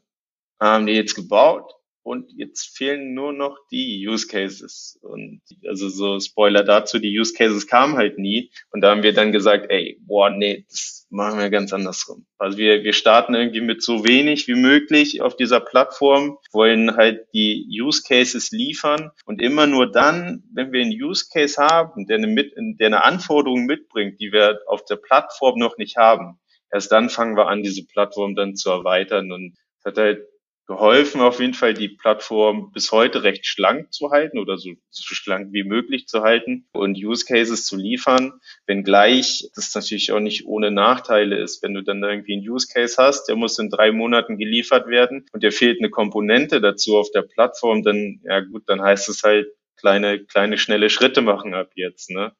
haben 0.59 0.87
die 0.87 0.93
jetzt 0.93 1.15
gebaut 1.15 1.76
und 2.07 2.31
jetzt 2.37 2.77
fehlen 2.77 3.13
nur 3.13 3.33
noch 3.33 3.57
die 3.69 4.07
Use 4.07 4.27
Cases. 4.27 4.97
Und 5.01 5.41
also 5.67 5.89
so 5.89 6.21
Spoiler 6.21 6.63
dazu, 6.63 6.99
die 6.99 7.19
Use 7.19 7.33
Cases 7.33 7.67
kamen 7.67 7.97
halt 7.97 8.17
nie. 8.17 8.49
Und 8.71 8.79
da 8.79 8.91
haben 8.91 9.03
wir 9.03 9.13
dann 9.13 9.33
gesagt, 9.33 9.65
ey, 9.69 9.99
boah, 9.99 10.29
nee, 10.29 10.65
das 10.69 11.05
machen 11.09 11.37
wir 11.37 11.49
ganz 11.49 11.73
andersrum. 11.73 12.25
Also 12.37 12.57
wir, 12.57 12.85
wir 12.85 12.93
starten 12.93 13.35
irgendwie 13.35 13.59
mit 13.59 13.83
so 13.83 14.07
wenig 14.07 14.47
wie 14.47 14.55
möglich 14.55 15.21
auf 15.21 15.35
dieser 15.35 15.59
Plattform, 15.59 16.37
wollen 16.53 16.95
halt 16.95 17.27
die 17.33 17.67
Use 17.69 18.01
Cases 18.07 18.51
liefern 18.51 19.11
und 19.25 19.41
immer 19.41 19.67
nur 19.67 19.91
dann, 19.91 20.45
wenn 20.53 20.71
wir 20.71 20.83
einen 20.83 20.93
Use 20.93 21.25
Case 21.29 21.61
haben, 21.61 22.07
der 22.07 22.19
eine, 22.19 22.27
mit, 22.27 22.53
der 22.55 22.87
eine 22.87 23.03
Anforderung 23.03 23.65
mitbringt, 23.65 24.21
die 24.21 24.31
wir 24.31 24.61
auf 24.67 24.85
der 24.85 24.95
Plattform 24.95 25.59
noch 25.59 25.77
nicht 25.77 25.97
haben, 25.97 26.39
erst 26.71 26.89
dann 26.89 27.09
fangen 27.09 27.35
wir 27.35 27.47
an, 27.47 27.63
diese 27.63 27.85
Plattform 27.85 28.33
dann 28.33 28.55
zu 28.55 28.69
erweitern 28.69 29.33
und 29.33 29.57
es 29.79 29.83
hat 29.83 29.97
halt 29.97 30.21
geholfen, 30.67 31.21
auf 31.21 31.39
jeden 31.39 31.53
Fall 31.53 31.73
die 31.73 31.87
Plattform 31.87 32.71
bis 32.73 32.91
heute 32.91 33.23
recht 33.23 33.45
schlank 33.45 33.93
zu 33.93 34.11
halten 34.11 34.37
oder 34.37 34.57
so, 34.57 34.71
so 34.89 35.15
schlank 35.15 35.53
wie 35.53 35.63
möglich 35.63 36.07
zu 36.07 36.21
halten 36.21 36.67
und 36.73 36.97
Use 36.97 37.25
Cases 37.25 37.65
zu 37.65 37.77
liefern, 37.77 38.33
wenngleich 38.65 39.49
das 39.55 39.73
natürlich 39.73 40.11
auch 40.11 40.19
nicht 40.19 40.45
ohne 40.45 40.69
Nachteile 40.69 41.37
ist. 41.39 41.63
Wenn 41.63 41.73
du 41.73 41.83
dann 41.83 42.03
irgendwie 42.03 42.33
einen 42.33 42.47
Use 42.47 42.67
Case 42.71 42.95
hast, 42.97 43.27
der 43.27 43.37
muss 43.37 43.57
in 43.59 43.69
drei 43.69 43.91
Monaten 43.93 44.37
geliefert 44.37 44.87
werden 44.87 45.25
und 45.31 45.41
dir 45.41 45.53
fehlt 45.53 45.79
eine 45.79 45.89
Komponente 45.89 46.59
dazu 46.59 46.97
auf 46.97 47.11
der 47.11 47.21
Plattform, 47.21 47.83
dann, 47.83 48.19
ja 48.23 48.41
gut, 48.41 48.63
dann 48.67 48.81
heißt 48.81 49.07
es 49.07 49.23
halt 49.23 49.47
kleine, 49.77 50.25
kleine, 50.25 50.57
schnelle 50.57 50.89
Schritte 50.89 51.21
machen 51.21 51.53
ab 51.53 51.71
jetzt, 51.75 52.09
ne? 52.09 52.33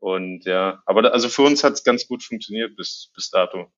Und 0.00 0.44
ja, 0.44 0.82
aber 0.84 1.14
also 1.14 1.30
für 1.30 1.42
uns 1.42 1.64
hat 1.64 1.72
es 1.74 1.84
ganz 1.84 2.06
gut 2.06 2.22
funktioniert 2.22 2.76
bis, 2.76 3.10
bis 3.14 3.30
dato. 3.30 3.72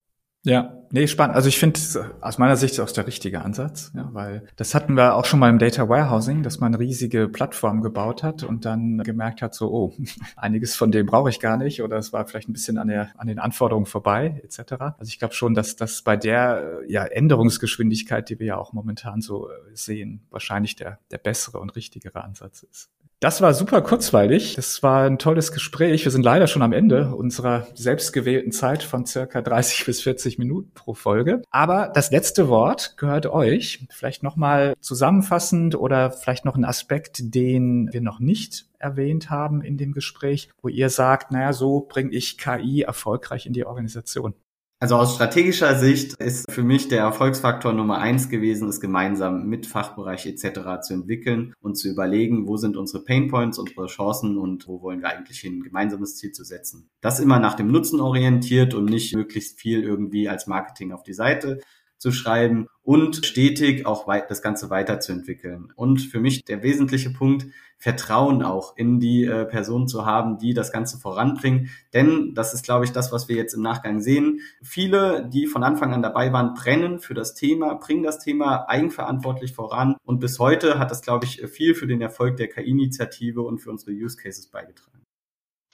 Ja, 0.46 0.80
nee, 0.92 1.08
spannend. 1.08 1.34
Also 1.34 1.48
ich 1.48 1.58
finde 1.58 1.80
aus 2.20 2.38
meiner 2.38 2.56
Sicht 2.56 2.78
auch 2.78 2.88
der 2.92 3.08
richtige 3.08 3.42
Ansatz, 3.42 3.90
ja, 3.96 4.08
weil 4.12 4.44
das 4.54 4.76
hatten 4.76 4.94
wir 4.94 5.16
auch 5.16 5.24
schon 5.24 5.40
mal 5.40 5.50
im 5.50 5.58
Data 5.58 5.88
Warehousing, 5.88 6.44
dass 6.44 6.60
man 6.60 6.72
riesige 6.76 7.26
Plattformen 7.28 7.82
gebaut 7.82 8.22
hat 8.22 8.44
und 8.44 8.64
dann 8.64 8.98
gemerkt 8.98 9.42
hat, 9.42 9.56
so, 9.56 9.72
oh, 9.72 9.94
einiges 10.36 10.76
von 10.76 10.92
dem 10.92 11.04
brauche 11.04 11.30
ich 11.30 11.40
gar 11.40 11.56
nicht 11.56 11.82
oder 11.82 11.96
es 11.96 12.12
war 12.12 12.24
vielleicht 12.28 12.48
ein 12.48 12.52
bisschen 12.52 12.78
an, 12.78 12.86
der, 12.86 13.10
an 13.18 13.26
den 13.26 13.40
Anforderungen 13.40 13.86
vorbei, 13.86 14.40
etc. 14.44 14.74
Also 14.98 15.08
ich 15.08 15.18
glaube 15.18 15.34
schon, 15.34 15.54
dass 15.54 15.74
das 15.74 16.02
bei 16.02 16.16
der 16.16 16.78
ja, 16.86 17.04
Änderungsgeschwindigkeit, 17.04 18.30
die 18.30 18.38
wir 18.38 18.46
ja 18.46 18.56
auch 18.56 18.72
momentan 18.72 19.22
so 19.22 19.48
sehen, 19.74 20.28
wahrscheinlich 20.30 20.76
der, 20.76 21.00
der 21.10 21.18
bessere 21.18 21.58
und 21.58 21.74
richtigere 21.74 22.22
Ansatz 22.22 22.62
ist. 22.62 22.88
Das 23.20 23.40
war 23.40 23.54
super 23.54 23.80
kurzweilig. 23.80 24.56
Das 24.56 24.82
war 24.82 25.04
ein 25.04 25.18
tolles 25.18 25.50
Gespräch. 25.50 26.04
Wir 26.04 26.12
sind 26.12 26.22
leider 26.22 26.46
schon 26.46 26.60
am 26.60 26.74
Ende 26.74 27.14
unserer 27.14 27.66
selbstgewählten 27.74 28.52
Zeit 28.52 28.82
von 28.82 29.06
circa 29.06 29.40
30 29.40 29.86
bis 29.86 30.02
40 30.02 30.38
Minuten 30.38 30.72
pro 30.74 30.92
Folge. 30.92 31.40
Aber 31.50 31.90
das 31.94 32.10
letzte 32.10 32.48
Wort 32.48 32.98
gehört 32.98 33.24
euch. 33.24 33.86
Vielleicht 33.90 34.22
nochmal 34.22 34.74
zusammenfassend 34.80 35.76
oder 35.76 36.10
vielleicht 36.10 36.44
noch 36.44 36.56
ein 36.56 36.66
Aspekt, 36.66 37.34
den 37.34 37.90
wir 37.90 38.02
noch 38.02 38.20
nicht 38.20 38.66
erwähnt 38.78 39.30
haben 39.30 39.62
in 39.62 39.78
dem 39.78 39.92
Gespräch, 39.92 40.50
wo 40.60 40.68
ihr 40.68 40.90
sagt, 40.90 41.32
naja, 41.32 41.54
so 41.54 41.86
bringe 41.88 42.12
ich 42.12 42.36
KI 42.36 42.82
erfolgreich 42.82 43.46
in 43.46 43.54
die 43.54 43.64
Organisation. 43.64 44.34
Also 44.78 44.96
aus 44.96 45.14
strategischer 45.14 45.74
Sicht 45.78 46.20
ist 46.20 46.50
für 46.50 46.62
mich 46.62 46.88
der 46.88 47.00
Erfolgsfaktor 47.00 47.72
Nummer 47.72 47.96
eins 47.96 48.28
gewesen, 48.28 48.68
es 48.68 48.78
gemeinsam 48.78 49.46
mit 49.46 49.66
Fachbereich 49.66 50.26
etc. 50.26 50.82
zu 50.82 50.92
entwickeln 50.92 51.54
und 51.60 51.76
zu 51.76 51.88
überlegen, 51.88 52.46
wo 52.46 52.58
sind 52.58 52.76
unsere 52.76 53.02
Painpoints, 53.02 53.58
unsere 53.58 53.86
Chancen 53.86 54.36
und 54.36 54.68
wo 54.68 54.82
wollen 54.82 55.00
wir 55.00 55.08
eigentlich 55.08 55.40
hin, 55.40 55.60
ein 55.60 55.62
gemeinsames 55.62 56.16
Ziel 56.18 56.32
zu 56.32 56.44
setzen. 56.44 56.90
Das 57.00 57.20
immer 57.20 57.38
nach 57.38 57.54
dem 57.54 57.68
Nutzen 57.68 58.00
orientiert 58.00 58.74
und 58.74 58.84
nicht 58.84 59.16
möglichst 59.16 59.58
viel 59.58 59.82
irgendwie 59.82 60.28
als 60.28 60.46
Marketing 60.46 60.92
auf 60.92 61.02
die 61.02 61.14
Seite 61.14 61.60
zu 61.96 62.12
schreiben 62.12 62.66
und 62.82 63.24
stetig 63.24 63.86
auch 63.86 64.06
das 64.28 64.42
Ganze 64.42 64.68
weiterzuentwickeln. 64.68 65.72
Und 65.74 66.00
für 66.00 66.20
mich 66.20 66.44
der 66.44 66.62
wesentliche 66.62 67.10
Punkt, 67.10 67.46
Vertrauen 67.86 68.42
auch 68.42 68.76
in 68.76 68.98
die 68.98 69.24
äh, 69.26 69.44
Person 69.44 69.86
zu 69.86 70.04
haben, 70.04 70.38
die 70.38 70.54
das 70.54 70.72
Ganze 70.72 70.98
voranbringen. 70.98 71.70
Denn 71.94 72.34
das 72.34 72.52
ist, 72.52 72.64
glaube 72.64 72.84
ich, 72.84 72.90
das, 72.90 73.12
was 73.12 73.28
wir 73.28 73.36
jetzt 73.36 73.54
im 73.54 73.62
Nachgang 73.62 74.00
sehen. 74.00 74.40
Viele, 74.60 75.28
die 75.32 75.46
von 75.46 75.62
Anfang 75.62 75.94
an 75.94 76.02
dabei 76.02 76.32
waren, 76.32 76.54
brennen 76.54 76.98
für 76.98 77.14
das 77.14 77.34
Thema, 77.34 77.74
bringen 77.74 78.02
das 78.02 78.18
Thema 78.18 78.68
eigenverantwortlich 78.68 79.54
voran. 79.54 79.94
Und 80.04 80.18
bis 80.18 80.40
heute 80.40 80.80
hat 80.80 80.90
das, 80.90 81.00
glaube 81.00 81.26
ich, 81.26 81.40
viel 81.46 81.76
für 81.76 81.86
den 81.86 82.00
Erfolg 82.00 82.36
der 82.38 82.48
KI-Initiative 82.48 83.40
und 83.40 83.60
für 83.60 83.70
unsere 83.70 83.92
Use 83.92 84.16
Cases 84.16 84.48
beigetragen. 84.48 85.04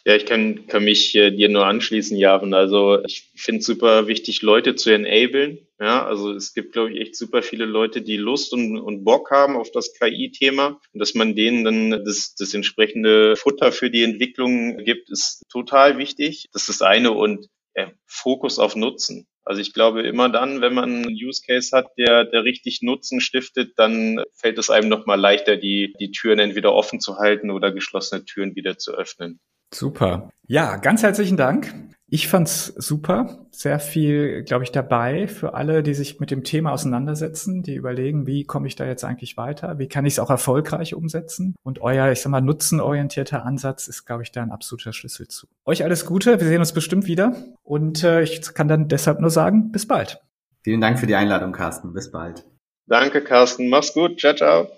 Ja, 0.05 0.17
ich 0.17 0.27
kann, 0.27 0.67
kann 0.67 0.83
mich 0.85 1.15
äh, 1.15 1.31
dir 1.31 1.49
nur 1.49 1.65
anschließen, 1.65 2.17
Javen. 2.17 2.55
Also 2.55 3.05
ich 3.05 3.31
finde 3.37 3.61
es 3.61 3.67
super 3.67 4.09
wichtig, 4.09 4.43
Leute 4.43 4.75
zu 4.75 4.91
enablen. 4.91 5.69
Ja, 5.79 6.05
also 6.05 6.33
es 6.33 6.55
gibt, 6.55 6.73
glaube 6.73 6.93
ich, 6.93 7.01
echt 7.01 7.17
super 7.17 7.41
viele 7.43 7.67
Leute, 7.67 8.03
die 8.03 8.17
Lust 8.17 8.53
und, 8.53 8.79
und 8.79 9.05
Bock 9.05 9.31
haben 9.31 9.57
auf 9.57 9.71
das 9.71 9.95
KI-Thema. 9.95 10.81
Und 10.93 10.99
dass 10.99 11.15
man 11.15 11.37
denen 11.37 11.65
dann 11.65 12.05
das, 12.05 12.35
das 12.37 12.53
entsprechende 12.53 13.37
Futter 13.37 13.71
für 13.71 13.91
die 13.91 14.03
Entwicklung 14.03 14.79
gibt, 14.79 15.09
ist 15.09 15.45
total 15.49 15.99
wichtig. 15.99 16.49
Das 16.53 16.63
ist 16.63 16.81
das 16.81 16.83
eine 16.83 17.13
und 17.13 17.47
ja, 17.77 17.93
Fokus 18.07 18.59
auf 18.59 18.75
Nutzen. 18.75 19.29
Also 19.45 19.61
ich 19.61 19.73
glaube, 19.73 20.03
immer 20.03 20.29
dann, 20.29 20.61
wenn 20.61 20.75
man 20.75 21.05
einen 21.05 21.11
Use 21.11 21.43
Case 21.47 21.77
hat, 21.77 21.87
der, 21.97 22.25
der 22.25 22.45
richtig 22.45 22.83
Nutzen 22.83 23.21
stiftet, 23.21 23.73
dann 23.77 24.23
fällt 24.35 24.59
es 24.59 24.71
einem 24.71 24.89
nochmal 24.89 25.19
leichter, 25.19 25.57
die, 25.57 25.95
die 25.99 26.11
Türen 26.11 26.39
entweder 26.39 26.73
offen 26.73 27.01
zu 27.01 27.19
halten 27.19 27.51
oder 27.51 27.73
geschlossene 27.73 28.25
Türen 28.25 28.55
wieder 28.57 28.79
zu 28.79 28.93
öffnen. 28.93 29.41
Super. 29.73 30.31
Ja, 30.47 30.77
ganz 30.77 31.03
herzlichen 31.03 31.37
Dank. 31.37 31.75
Ich 32.15 32.29
fand's 32.29 32.67
super. 32.77 33.47
Sehr 33.53 33.81
viel, 33.81 34.43
glaube 34.43 34.65
ich, 34.65 34.71
dabei 34.71 35.29
für 35.29 35.55
alle, 35.55 35.83
die 35.83 35.95
sich 35.95 36.21
mit 36.21 36.31
dem 36.31 36.45
Thema 36.45 36.73
auseinandersetzen, 36.73 37.63
die 37.63 37.75
überlegen, 37.75 38.27
wie 38.27 38.45
komme 38.45 38.67
ich 38.67 38.77
da 38.77 38.85
jetzt 38.85 39.03
eigentlich 39.03 39.39
weiter? 39.39 39.79
Wie 39.79 39.89
kann 39.89 40.05
ich 40.05 40.13
es 40.13 40.19
auch 40.19 40.29
erfolgreich 40.29 40.95
umsetzen? 40.95 41.55
Und 41.63 41.81
euer, 41.81 42.13
ich 42.13 42.21
sag 42.21 42.29
mal, 42.29 42.43
nutzenorientierter 42.43 43.47
Ansatz 43.47 43.89
ist, 43.89 44.05
glaube 44.05 44.25
ich, 44.25 44.31
da 44.31 44.43
ein 44.43 44.51
absoluter 44.51 44.93
Schlüssel 44.93 45.27
zu. 45.29 45.47
Euch 45.65 45.85
alles 45.85 46.05
Gute. 46.05 46.39
Wir 46.39 46.47
sehen 46.47 46.61
uns 46.61 46.75
bestimmt 46.75 47.07
wieder. 47.07 47.35
Und 47.63 48.05
äh, 48.05 48.21
ich 48.21 48.43
kann 48.53 48.69
dann 48.69 48.89
deshalb 48.89 49.19
nur 49.19 49.31
sagen, 49.31 49.73
bis 49.73 49.89
bald. 49.89 50.21
Vielen 50.65 50.83
Dank 50.83 50.99
für 50.99 51.07
die 51.07 51.15
Einladung, 51.15 51.53
Carsten. 51.53 51.95
Bis 51.95 52.11
bald. 52.11 52.45
Danke, 52.87 53.25
Carsten. 53.25 53.71
Mach's 53.71 53.95
gut. 53.95 54.21
Ciao, 54.21 54.35
ciao. 54.35 54.69